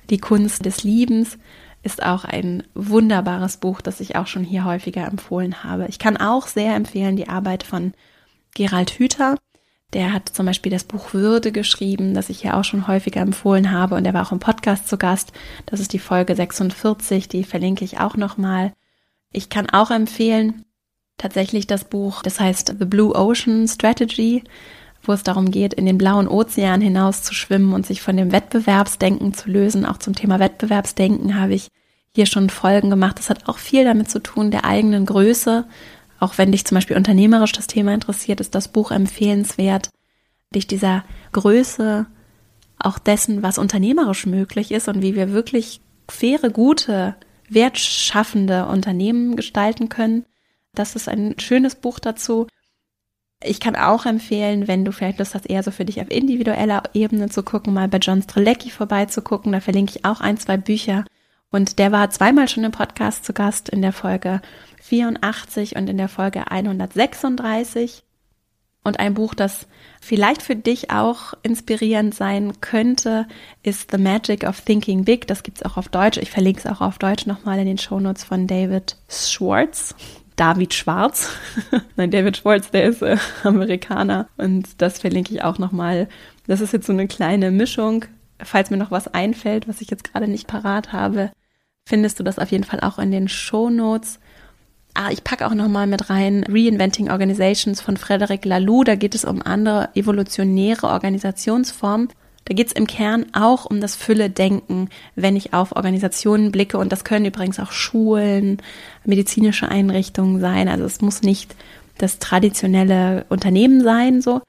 die 0.09 0.17
Kunst 0.17 0.65
des 0.65 0.83
Liebens 0.83 1.37
ist 1.81 2.03
auch 2.03 2.25
ein 2.25 2.63
wunderbares 2.73 3.55
Buch, 3.57 3.79
das 3.79 4.01
ich 4.01 4.17
auch 4.17 4.27
schon 4.27 4.43
hier 4.43 4.65
häufiger 4.65 5.05
empfohlen 5.07 5.63
habe. 5.63 5.85
Ich 5.87 5.97
kann 5.97 6.17
auch 6.17 6.47
sehr 6.47 6.75
empfehlen 6.75 7.15
die 7.15 7.29
Arbeit 7.29 7.63
von 7.63 7.93
Gerald 8.53 8.91
Hüther. 8.91 9.37
Der 9.93 10.11
hat 10.11 10.27
zum 10.27 10.45
Beispiel 10.45 10.73
das 10.73 10.83
Buch 10.83 11.13
Würde 11.13 11.53
geschrieben, 11.53 12.13
das 12.13 12.29
ich 12.29 12.41
hier 12.41 12.57
auch 12.57 12.65
schon 12.65 12.87
häufiger 12.87 13.21
empfohlen 13.21 13.71
habe 13.71 13.95
und 13.95 14.05
er 14.05 14.13
war 14.13 14.27
auch 14.27 14.33
im 14.33 14.39
Podcast 14.39 14.89
zu 14.89 14.97
Gast. 14.97 15.31
Das 15.65 15.79
ist 15.79 15.93
die 15.93 15.99
Folge 15.99 16.35
46, 16.35 17.29
die 17.29 17.45
verlinke 17.45 17.85
ich 17.85 17.99
auch 17.99 18.17
nochmal. 18.17 18.73
Ich 19.31 19.49
kann 19.49 19.69
auch 19.69 19.91
empfehlen, 19.91 20.65
tatsächlich 21.17 21.67
das 21.67 21.85
Buch, 21.85 22.21
das 22.23 22.39
heißt 22.39 22.75
The 22.79 22.85
Blue 22.85 23.13
Ocean 23.15 23.67
Strategy, 23.67 24.43
wo 25.03 25.13
es 25.13 25.23
darum 25.23 25.51
geht, 25.51 25.73
in 25.73 25.85
den 25.85 25.97
blauen 25.97 26.27
Ozean 26.27 26.81
hinaus 26.81 27.23
zu 27.23 27.33
schwimmen 27.33 27.73
und 27.73 27.85
sich 27.85 28.01
von 28.01 28.17
dem 28.17 28.31
Wettbewerbsdenken 28.31 29.33
zu 29.33 29.49
lösen. 29.49 29.85
Auch 29.85 29.97
zum 29.97 30.15
Thema 30.15 30.39
Wettbewerbsdenken 30.39 31.39
habe 31.39 31.53
ich 31.53 31.67
hier 32.13 32.25
schon 32.25 32.49
Folgen 32.49 32.89
gemacht. 32.89 33.19
Das 33.19 33.29
hat 33.29 33.47
auch 33.47 33.57
viel 33.57 33.85
damit 33.85 34.09
zu 34.09 34.19
tun, 34.21 34.51
der 34.51 34.65
eigenen 34.65 35.05
Größe 35.05 35.65
auch 36.19 36.37
wenn 36.37 36.51
dich 36.51 36.65
zum 36.65 36.75
Beispiel 36.75 36.97
unternehmerisch 36.97 37.53
das 37.53 37.67
Thema 37.67 37.93
interessiert, 37.93 38.41
ist 38.41 38.53
das 38.55 38.67
Buch 38.67 38.91
empfehlenswert, 38.91 39.89
dich 40.53 40.67
dieser 40.67 41.03
Größe 41.31 42.07
auch 42.77 42.99
dessen, 42.99 43.41
was 43.41 43.57
unternehmerisch 43.57 44.25
möglich 44.25 44.71
ist 44.71 44.87
und 44.87 45.01
wie 45.01 45.15
wir 45.15 45.31
wirklich 45.31 45.81
faire, 46.09 46.49
gute, 46.49 47.15
wertschaffende 47.49 48.65
Unternehmen 48.65 49.35
gestalten 49.35 49.89
können. 49.89 50.25
Das 50.73 50.95
ist 50.95 51.09
ein 51.09 51.39
schönes 51.39 51.75
Buch 51.75 51.99
dazu. 51.99 52.47
Ich 53.41 53.59
kann 53.59 53.75
auch 53.75 54.05
empfehlen, 54.05 54.67
wenn 54.67 54.83
du 54.83 54.91
vielleicht 54.91 55.19
Lust 55.19 55.33
hast, 55.33 55.49
eher 55.49 55.63
so 55.63 55.71
für 55.71 55.85
dich 55.85 56.01
auf 56.01 56.11
individueller 56.11 56.83
Ebene 56.93 57.29
zu 57.29 57.41
gucken, 57.43 57.73
mal 57.73 57.87
bei 57.87 57.99
John 57.99 58.21
Strelecki 58.21 58.69
vorbeizugucken. 58.69 59.53
Da 59.53 59.61
verlinke 59.61 59.93
ich 59.95 60.05
auch 60.05 60.19
ein, 60.19 60.37
zwei 60.37 60.57
Bücher. 60.57 61.05
Und 61.49 61.79
der 61.79 61.91
war 61.91 62.09
zweimal 62.09 62.47
schon 62.47 62.65
im 62.65 62.71
Podcast 62.71 63.25
zu 63.25 63.33
Gast 63.33 63.69
in 63.69 63.81
der 63.81 63.93
Folge 63.93 64.41
84 64.81 65.77
und 65.77 65.89
in 65.89 65.97
der 65.97 66.09
Folge 66.09 66.51
136. 66.51 68.03
Und 68.83 68.99
ein 68.99 69.13
Buch, 69.13 69.33
das 69.33 69.67
vielleicht 70.01 70.41
für 70.41 70.55
dich 70.55 70.89
auch 70.89 71.33
inspirierend 71.43 72.15
sein 72.15 72.61
könnte, 72.61 73.27
ist 73.61 73.91
The 73.91 73.97
Magic 73.97 74.43
of 74.45 74.61
Thinking 74.61 75.03
Big. 75.03 75.27
Das 75.27 75.43
gibt's 75.43 75.63
auch 75.63 75.77
auf 75.77 75.89
Deutsch. 75.89 76.17
Ich 76.17 76.31
verlinke 76.31 76.59
es 76.59 76.65
auch 76.65 76.81
auf 76.81 76.97
Deutsch 76.97 77.25
nochmal 77.25 77.59
in 77.59 77.65
den 77.65 77.77
Shownotes 77.77 78.23
von 78.23 78.47
David 78.47 78.95
Schwartz. 79.09 79.95
David 80.37 80.73
Schwarz. 80.73 81.31
Nein, 81.97 82.11
David 82.11 82.37
Schwartz, 82.37 82.71
der 82.71 82.85
ist 82.85 83.01
äh, 83.01 83.17
Amerikaner. 83.43 84.29
Und 84.37 84.81
das 84.81 84.99
verlinke 84.99 85.33
ich 85.33 85.43
auch 85.43 85.59
nochmal. 85.59 86.07
Das 86.47 86.61
ist 86.61 86.71
jetzt 86.71 86.87
so 86.87 86.93
eine 86.93 87.07
kleine 87.07 87.51
Mischung. 87.51 88.05
Falls 88.41 88.69
mir 88.69 88.77
noch 88.77 88.91
was 88.91 89.09
einfällt, 89.09 89.67
was 89.67 89.81
ich 89.81 89.91
jetzt 89.91 90.05
gerade 90.05 90.29
nicht 90.29 90.47
parat 90.47 90.93
habe, 90.93 91.31
findest 91.85 92.19
du 92.19 92.23
das 92.23 92.39
auf 92.39 92.51
jeden 92.51 92.63
Fall 92.63 92.79
auch 92.79 92.99
in 92.99 93.11
den 93.11 93.27
Shownotes. 93.27 94.19
Ah, 94.93 95.11
ich 95.11 95.23
packe 95.23 95.47
auch 95.47 95.53
nochmal 95.53 95.87
mit 95.87 96.09
rein 96.09 96.43
Reinventing 96.47 97.09
Organizations 97.09 97.79
von 97.79 97.95
Frederic 97.95 98.45
Laloux. 98.45 98.83
Da 98.83 98.95
geht 98.95 99.15
es 99.15 99.23
um 99.23 99.41
andere 99.41 99.89
evolutionäre 99.95 100.87
Organisationsformen. 100.87 102.09
Da 102.45 102.55
geht 102.55 102.67
es 102.67 102.73
im 102.73 102.87
Kern 102.87 103.27
auch 103.33 103.65
um 103.65 103.79
das 103.79 103.95
Fülle-Denken, 103.95 104.89
wenn 105.15 105.35
ich 105.35 105.53
auf 105.53 105.75
Organisationen 105.75 106.51
blicke. 106.51 106.79
Und 106.79 106.91
das 106.91 107.03
können 107.03 107.25
übrigens 107.25 107.59
auch 107.59 107.71
Schulen, 107.71 108.57
medizinische 109.05 109.69
Einrichtungen 109.69 110.41
sein. 110.41 110.67
Also 110.67 110.85
es 110.85 111.01
muss 111.01 111.21
nicht 111.21 111.55
das 111.99 112.17
traditionelle 112.17 113.25
Unternehmen 113.29 113.83
sein, 113.83 114.21
so. 114.21 114.41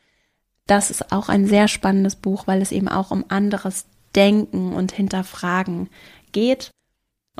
Das 0.66 0.90
ist 0.90 1.12
auch 1.12 1.28
ein 1.28 1.46
sehr 1.46 1.68
spannendes 1.68 2.14
Buch, 2.14 2.46
weil 2.46 2.62
es 2.62 2.70
eben 2.70 2.88
auch 2.88 3.10
um 3.10 3.24
anderes 3.28 3.86
Denken 4.14 4.72
und 4.72 4.92
Hinterfragen 4.92 5.88
geht. 6.32 6.70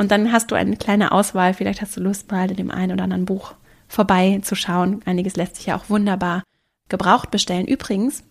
Und 0.00 0.10
dann 0.10 0.32
hast 0.32 0.50
du 0.50 0.54
eine 0.54 0.78
kleine 0.78 1.12
Auswahl. 1.12 1.52
Vielleicht 1.52 1.82
hast 1.82 1.94
du 1.94 2.00
Lust, 2.00 2.30
mal 2.30 2.50
in 2.50 2.56
dem 2.56 2.70
einen 2.70 2.92
oder 2.92 3.04
anderen 3.04 3.26
Buch 3.26 3.52
vorbeizuschauen. 3.86 5.02
Einiges 5.04 5.36
lässt 5.36 5.56
sich 5.56 5.66
ja 5.66 5.76
auch 5.76 5.90
wunderbar 5.90 6.42
gebraucht 6.88 7.30
bestellen. 7.30 7.66
Übrigens, 7.66 8.24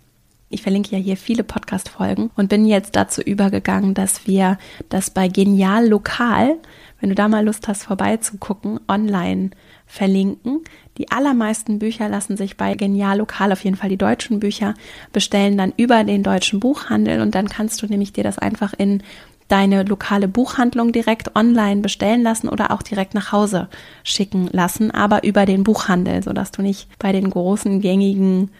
ich 0.49 0.63
verlinke 0.63 0.95
ja 0.95 0.97
hier 0.97 1.15
viele 1.15 1.43
Podcast-Folgen 1.43 2.31
und 2.35 2.49
bin 2.49 2.65
jetzt 2.65 2.95
dazu 2.95 3.21
übergegangen, 3.21 3.93
dass 3.93 4.25
wir 4.25 4.57
das 4.89 5.11
bei 5.11 5.27
Genial 5.27 5.87
Lokal, 5.87 6.55
wenn 6.99 7.09
du 7.09 7.15
da 7.15 7.27
mal 7.27 7.45
Lust 7.45 7.67
hast, 7.67 7.83
vorbeizugucken, 7.83 8.79
online 8.87 9.51
verlinken. 9.85 10.63
Die 10.97 11.11
allermeisten 11.11 11.77
Bücher 11.77 12.09
lassen 12.09 12.35
sich 12.35 12.57
bei 12.57 12.73
Genial 12.73 13.19
Lokal, 13.19 13.51
auf 13.51 13.63
jeden 13.63 13.75
Fall 13.75 13.89
die 13.89 13.97
deutschen 13.97 14.39
Bücher, 14.39 14.73
bestellen 15.13 15.55
dann 15.55 15.73
über 15.77 16.03
den 16.03 16.23
deutschen 16.23 16.59
Buchhandel 16.59 17.21
und 17.21 17.35
dann 17.35 17.47
kannst 17.47 17.83
du 17.83 17.85
nämlich 17.85 18.11
dir 18.11 18.23
das 18.23 18.39
einfach 18.39 18.73
in 18.75 19.03
deine 19.49 19.83
lokale 19.83 20.29
Buchhandlung 20.29 20.93
direkt 20.93 21.35
online 21.35 21.81
bestellen 21.81 22.23
lassen 22.23 22.47
oder 22.47 22.71
auch 22.71 22.81
direkt 22.81 23.13
nach 23.13 23.33
Hause 23.33 23.67
schicken 24.03 24.47
lassen, 24.51 24.91
aber 24.91 25.25
über 25.25 25.45
den 25.45 25.63
Buchhandel, 25.63 26.23
sodass 26.23 26.51
du 26.51 26.61
nicht 26.61 26.87
bei 26.99 27.11
den 27.11 27.29
großen 27.29 27.81
gängigen 27.81 28.51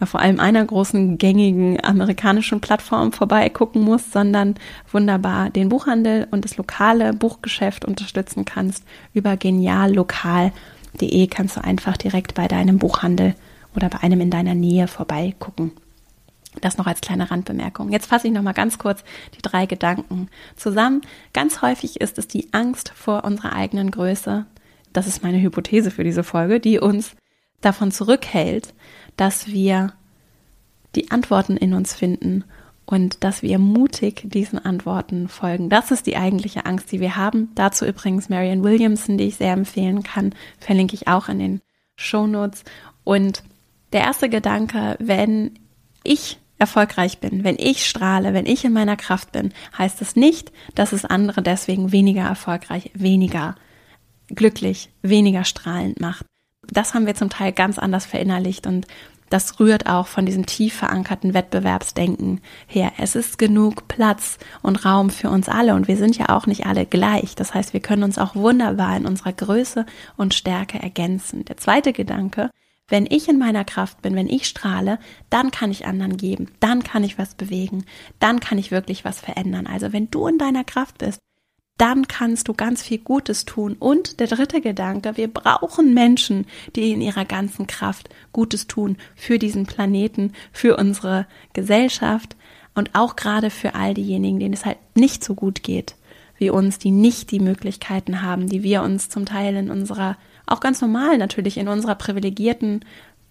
äh, 0.00 0.06
vor 0.06 0.20
allem 0.20 0.40
einer 0.40 0.64
großen 0.64 1.18
gängigen 1.18 1.82
amerikanischen 1.84 2.60
Plattform 2.60 3.12
vorbeigucken 3.12 3.82
musst, 3.82 4.12
sondern 4.12 4.54
wunderbar 4.90 5.50
den 5.50 5.68
Buchhandel 5.68 6.28
und 6.30 6.44
das 6.44 6.56
lokale 6.56 7.12
Buchgeschäft 7.12 7.84
unterstützen 7.84 8.44
kannst. 8.44 8.84
Über 9.14 9.36
geniallokal.de 9.36 11.26
kannst 11.26 11.56
du 11.56 11.64
einfach 11.64 11.96
direkt 11.96 12.34
bei 12.34 12.46
deinem 12.48 12.78
Buchhandel 12.78 13.34
oder 13.74 13.88
bei 13.88 14.00
einem 14.00 14.20
in 14.20 14.30
deiner 14.30 14.54
Nähe 14.54 14.86
vorbeigucken. 14.88 15.72
Das 16.60 16.78
noch 16.78 16.86
als 16.86 17.00
kleine 17.00 17.30
Randbemerkung. 17.30 17.90
Jetzt 17.90 18.06
fasse 18.06 18.28
ich 18.28 18.32
noch 18.32 18.42
mal 18.42 18.52
ganz 18.52 18.78
kurz 18.78 19.04
die 19.36 19.42
drei 19.42 19.66
Gedanken 19.66 20.28
zusammen. 20.56 21.02
Ganz 21.32 21.62
häufig 21.62 22.00
ist 22.00 22.18
es 22.18 22.28
die 22.28 22.52
Angst 22.52 22.92
vor 22.94 23.24
unserer 23.24 23.52
eigenen 23.52 23.90
Größe. 23.90 24.46
Das 24.92 25.06
ist 25.06 25.22
meine 25.22 25.40
Hypothese 25.40 25.90
für 25.90 26.04
diese 26.04 26.24
Folge, 26.24 26.60
die 26.60 26.78
uns 26.78 27.14
davon 27.60 27.90
zurückhält, 27.90 28.74
dass 29.16 29.48
wir 29.48 29.92
die 30.94 31.10
Antworten 31.10 31.56
in 31.56 31.74
uns 31.74 31.94
finden 31.94 32.44
und 32.86 33.24
dass 33.24 33.42
wir 33.42 33.58
mutig 33.58 34.22
diesen 34.24 34.58
Antworten 34.64 35.28
folgen. 35.28 35.68
Das 35.68 35.90
ist 35.90 36.06
die 36.06 36.16
eigentliche 36.16 36.64
Angst, 36.64 36.92
die 36.92 37.00
wir 37.00 37.16
haben. 37.16 37.50
Dazu 37.54 37.84
übrigens 37.84 38.28
Marianne 38.28 38.62
Williamson, 38.62 39.18
die 39.18 39.24
ich 39.24 39.36
sehr 39.36 39.52
empfehlen 39.52 40.02
kann, 40.02 40.34
verlinke 40.60 40.94
ich 40.94 41.08
auch 41.08 41.28
in 41.28 41.40
den 41.40 41.60
Shownotes. 41.96 42.64
Und 43.04 43.42
der 43.92 44.02
erste 44.02 44.28
Gedanke, 44.28 44.96
wenn 45.00 45.58
ich 46.04 46.38
erfolgreich 46.58 47.18
bin, 47.18 47.44
wenn 47.44 47.56
ich 47.58 47.86
strahle, 47.86 48.32
wenn 48.32 48.46
ich 48.46 48.64
in 48.64 48.72
meiner 48.72 48.96
Kraft 48.96 49.32
bin, 49.32 49.52
heißt 49.76 50.00
es 50.02 50.16
nicht, 50.16 50.52
dass 50.74 50.92
es 50.92 51.04
andere 51.04 51.42
deswegen 51.42 51.92
weniger 51.92 52.22
erfolgreich, 52.22 52.90
weniger 52.94 53.56
glücklich, 54.28 54.90
weniger 55.02 55.44
strahlend 55.44 56.00
macht. 56.00 56.24
Das 56.68 56.94
haben 56.94 57.06
wir 57.06 57.14
zum 57.14 57.30
Teil 57.30 57.52
ganz 57.52 57.78
anders 57.78 58.06
verinnerlicht 58.06 58.66
und 58.66 58.86
das 59.28 59.58
rührt 59.58 59.86
auch 59.86 60.06
von 60.06 60.24
diesem 60.24 60.46
tief 60.46 60.74
verankerten 60.74 61.34
Wettbewerbsdenken 61.34 62.40
her. 62.66 62.92
Es 62.98 63.16
ist 63.16 63.38
genug 63.38 63.88
Platz 63.88 64.38
und 64.62 64.84
Raum 64.84 65.10
für 65.10 65.30
uns 65.30 65.48
alle 65.48 65.74
und 65.74 65.88
wir 65.88 65.96
sind 65.96 66.16
ja 66.16 66.28
auch 66.28 66.46
nicht 66.46 66.66
alle 66.66 66.86
gleich. 66.86 67.34
Das 67.34 67.52
heißt, 67.52 67.72
wir 67.72 67.80
können 67.80 68.04
uns 68.04 68.18
auch 68.18 68.36
wunderbar 68.36 68.96
in 68.96 69.04
unserer 69.04 69.32
Größe 69.32 69.84
und 70.16 70.34
Stärke 70.34 70.80
ergänzen. 70.80 71.44
Der 71.44 71.56
zweite 71.56 71.92
Gedanke 71.92 72.50
wenn 72.88 73.06
ich 73.06 73.28
in 73.28 73.38
meiner 73.38 73.64
Kraft 73.64 74.02
bin, 74.02 74.14
wenn 74.14 74.28
ich 74.28 74.46
strahle, 74.46 74.98
dann 75.30 75.50
kann 75.50 75.70
ich 75.70 75.86
anderen 75.86 76.16
geben, 76.16 76.48
dann 76.60 76.84
kann 76.84 77.04
ich 77.04 77.18
was 77.18 77.34
bewegen, 77.34 77.84
dann 78.20 78.40
kann 78.40 78.58
ich 78.58 78.70
wirklich 78.70 79.04
was 79.04 79.20
verändern. 79.20 79.66
Also 79.66 79.92
wenn 79.92 80.10
du 80.10 80.26
in 80.26 80.38
deiner 80.38 80.64
Kraft 80.64 80.98
bist, 80.98 81.18
dann 81.78 82.08
kannst 82.08 82.48
du 82.48 82.54
ganz 82.54 82.82
viel 82.82 82.98
Gutes 82.98 83.44
tun. 83.44 83.76
Und 83.78 84.20
der 84.20 84.28
dritte 84.28 84.60
Gedanke, 84.60 85.16
wir 85.16 85.28
brauchen 85.28 85.92
Menschen, 85.92 86.46
die 86.74 86.92
in 86.92 87.02
ihrer 87.02 87.24
ganzen 87.24 87.66
Kraft 87.66 88.08
Gutes 88.32 88.66
tun 88.66 88.96
für 89.14 89.38
diesen 89.38 89.66
Planeten, 89.66 90.32
für 90.52 90.76
unsere 90.76 91.26
Gesellschaft 91.52 92.36
und 92.74 92.94
auch 92.94 93.16
gerade 93.16 93.50
für 93.50 93.74
all 93.74 93.92
diejenigen, 93.92 94.38
denen 94.38 94.54
es 94.54 94.64
halt 94.64 94.78
nicht 94.94 95.22
so 95.22 95.34
gut 95.34 95.62
geht 95.62 95.96
wie 96.38 96.50
uns, 96.50 96.78
die 96.78 96.90
nicht 96.90 97.30
die 97.30 97.40
Möglichkeiten 97.40 98.22
haben, 98.22 98.48
die 98.48 98.62
wir 98.62 98.82
uns 98.82 99.08
zum 99.08 99.24
Teil 99.24 99.56
in 99.56 99.70
unserer 99.70 100.16
auch 100.46 100.60
ganz 100.60 100.80
normal 100.80 101.18
natürlich 101.18 101.58
in 101.58 101.68
unserer 101.68 101.96
privilegierten 101.96 102.84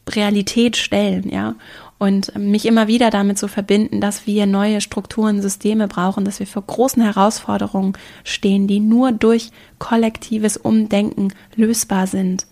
Realität 0.09 0.77
stellen, 0.77 1.29
ja. 1.29 1.55
Und 1.97 2.37
mich 2.37 2.65
immer 2.65 2.87
wieder 2.87 3.09
damit 3.09 3.39
zu 3.39 3.47
verbinden, 3.47 4.01
dass 4.01 4.27
wir 4.27 4.45
neue 4.45 4.81
Strukturen, 4.81 5.41
Systeme 5.41 5.87
brauchen, 5.87 6.25
dass 6.25 6.39
wir 6.39 6.47
vor 6.47 6.63
großen 6.63 7.01
Herausforderungen 7.01 7.93
stehen, 8.23 8.67
die 8.67 8.81
nur 8.81 9.13
durch 9.13 9.51
kollektives 9.79 10.57
Umdenken 10.57 11.33
lösbar 11.55 12.05
sind. 12.05 12.47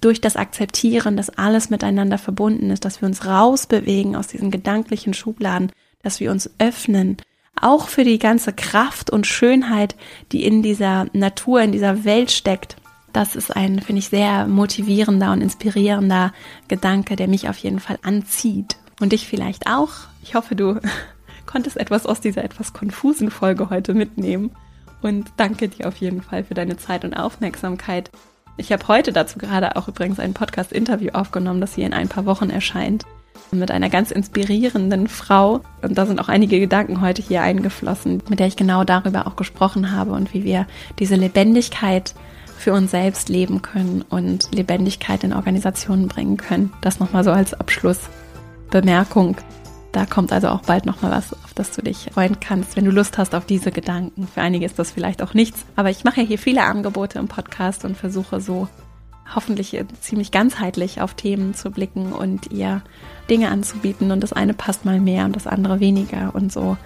Durch 0.00 0.20
das 0.20 0.36
Akzeptieren, 0.36 1.16
dass 1.16 1.30
alles 1.30 1.70
miteinander 1.70 2.18
verbunden 2.18 2.70
ist, 2.70 2.84
dass 2.84 3.00
wir 3.00 3.06
uns 3.06 3.24
rausbewegen 3.24 4.16
aus 4.16 4.26
diesen 4.26 4.50
gedanklichen 4.50 5.14
Schubladen, 5.14 5.70
dass 6.02 6.20
wir 6.20 6.30
uns 6.30 6.50
öffnen, 6.58 7.16
auch 7.58 7.88
für 7.88 8.04
die 8.04 8.18
ganze 8.18 8.52
Kraft 8.52 9.08
und 9.08 9.26
Schönheit, 9.26 9.94
die 10.32 10.44
in 10.44 10.62
dieser 10.62 11.06
Natur, 11.12 11.62
in 11.62 11.72
dieser 11.72 12.04
Welt 12.04 12.32
steckt 12.32 12.76
das 13.14 13.36
ist 13.36 13.56
ein, 13.56 13.80
finde 13.80 14.00
ich, 14.00 14.08
sehr 14.08 14.46
motivierender 14.46 15.32
und 15.32 15.40
inspirierender 15.40 16.32
Gedanke, 16.68 17.16
der 17.16 17.28
mich 17.28 17.48
auf 17.48 17.56
jeden 17.58 17.80
Fall 17.80 17.98
anzieht. 18.02 18.76
Und 19.00 19.12
dich 19.12 19.26
vielleicht 19.26 19.66
auch. 19.66 19.90
Ich 20.22 20.34
hoffe, 20.34 20.54
du 20.54 20.80
konntest 21.46 21.76
etwas 21.76 22.06
aus 22.06 22.20
dieser 22.20 22.44
etwas 22.44 22.72
konfusen 22.72 23.30
Folge 23.30 23.70
heute 23.70 23.94
mitnehmen. 23.94 24.50
und 25.02 25.32
danke 25.36 25.68
dir 25.68 25.88
auf 25.88 25.96
jeden 25.96 26.22
Fall 26.22 26.44
für 26.44 26.54
deine 26.54 26.76
Zeit 26.76 27.04
und 27.04 27.14
Aufmerksamkeit. 27.14 28.10
Ich 28.56 28.72
habe 28.72 28.86
heute 28.88 29.12
dazu 29.12 29.38
gerade 29.38 29.76
auch 29.76 29.88
übrigens 29.88 30.18
ein 30.18 30.32
Podcast-Interview 30.32 31.10
aufgenommen, 31.12 31.60
das 31.60 31.74
hier 31.74 31.86
in 31.86 31.92
ein 31.92 32.08
paar 32.08 32.24
Wochen 32.24 32.50
erscheint, 32.50 33.04
mit 33.50 33.70
einer 33.70 33.90
ganz 33.90 34.10
inspirierenden 34.10 35.08
Frau. 35.08 35.60
Und 35.82 35.98
da 35.98 36.06
sind 36.06 36.20
auch 36.20 36.28
einige 36.28 36.58
Gedanken 36.58 37.00
heute 37.00 37.20
hier 37.22 37.42
eingeflossen, 37.42 38.22
mit 38.28 38.38
der 38.40 38.46
ich 38.46 38.56
genau 38.56 38.84
darüber 38.84 39.26
auch 39.26 39.36
gesprochen 39.36 39.92
habe 39.92 40.12
und 40.12 40.32
wie 40.34 40.44
wir 40.44 40.66
diese 40.98 41.16
Lebendigkeit 41.16 42.14
für 42.56 42.72
uns 42.72 42.90
selbst 42.90 43.28
leben 43.28 43.62
können 43.62 44.02
und 44.02 44.54
Lebendigkeit 44.54 45.24
in 45.24 45.32
Organisationen 45.32 46.08
bringen 46.08 46.36
können. 46.36 46.72
Das 46.80 47.00
nochmal 47.00 47.24
so 47.24 47.30
als 47.30 47.54
Abschlussbemerkung. 47.54 49.36
Da 49.92 50.06
kommt 50.06 50.32
also 50.32 50.48
auch 50.48 50.62
bald 50.62 50.86
nochmal 50.86 51.12
was, 51.12 51.32
auf 51.32 51.54
das 51.54 51.70
du 51.70 51.82
dich 51.82 52.10
freuen 52.12 52.40
kannst, 52.40 52.76
wenn 52.76 52.84
du 52.84 52.90
Lust 52.90 53.16
hast 53.16 53.34
auf 53.34 53.46
diese 53.46 53.70
Gedanken. 53.70 54.26
Für 54.26 54.40
einige 54.40 54.66
ist 54.66 54.78
das 54.78 54.90
vielleicht 54.90 55.22
auch 55.22 55.34
nichts, 55.34 55.64
aber 55.76 55.90
ich 55.90 56.02
mache 56.02 56.22
hier 56.22 56.38
viele 56.38 56.64
Angebote 56.64 57.18
im 57.18 57.28
Podcast 57.28 57.84
und 57.84 57.96
versuche 57.96 58.40
so 58.40 58.66
hoffentlich 59.32 59.80
ziemlich 60.00 60.32
ganzheitlich 60.32 61.00
auf 61.00 61.14
Themen 61.14 61.54
zu 61.54 61.70
blicken 61.70 62.12
und 62.12 62.50
ihr 62.50 62.82
Dinge 63.30 63.50
anzubieten. 63.50 64.10
Und 64.10 64.20
das 64.20 64.32
eine 64.32 64.54
passt 64.54 64.84
mal 64.84 65.00
mehr 65.00 65.24
und 65.24 65.36
das 65.36 65.46
andere 65.46 65.80
weniger. 65.80 66.34
Und 66.34 66.52
so 66.52 66.76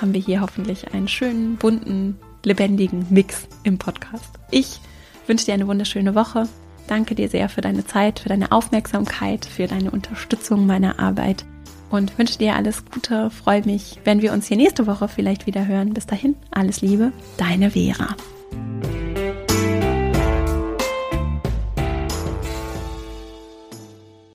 haben 0.00 0.14
wir 0.14 0.20
hier 0.20 0.40
hoffentlich 0.40 0.92
einen 0.92 1.08
schönen, 1.08 1.56
bunten, 1.56 2.18
lebendigen 2.44 3.06
Mix 3.10 3.48
im 3.64 3.78
Podcast. 3.78 4.38
Ich 4.50 4.80
wünsche 5.30 5.46
dir 5.46 5.54
eine 5.54 5.68
wunderschöne 5.68 6.16
Woche. 6.16 6.48
Danke 6.88 7.14
dir 7.14 7.28
sehr 7.28 7.48
für 7.48 7.60
deine 7.60 7.86
Zeit, 7.86 8.18
für 8.18 8.28
deine 8.28 8.50
Aufmerksamkeit, 8.50 9.44
für 9.46 9.68
deine 9.68 9.92
Unterstützung 9.92 10.66
meiner 10.66 10.98
Arbeit 10.98 11.44
und 11.88 12.18
wünsche 12.18 12.36
dir 12.36 12.56
alles 12.56 12.84
Gute. 12.84 13.30
Freue 13.30 13.64
mich, 13.64 14.00
wenn 14.02 14.22
wir 14.22 14.32
uns 14.32 14.48
hier 14.48 14.56
nächste 14.56 14.88
Woche 14.88 15.06
vielleicht 15.06 15.46
wieder 15.46 15.68
hören. 15.68 15.94
Bis 15.94 16.06
dahin, 16.06 16.34
alles 16.50 16.80
Liebe, 16.82 17.12
deine 17.36 17.70
Vera. 17.70 18.16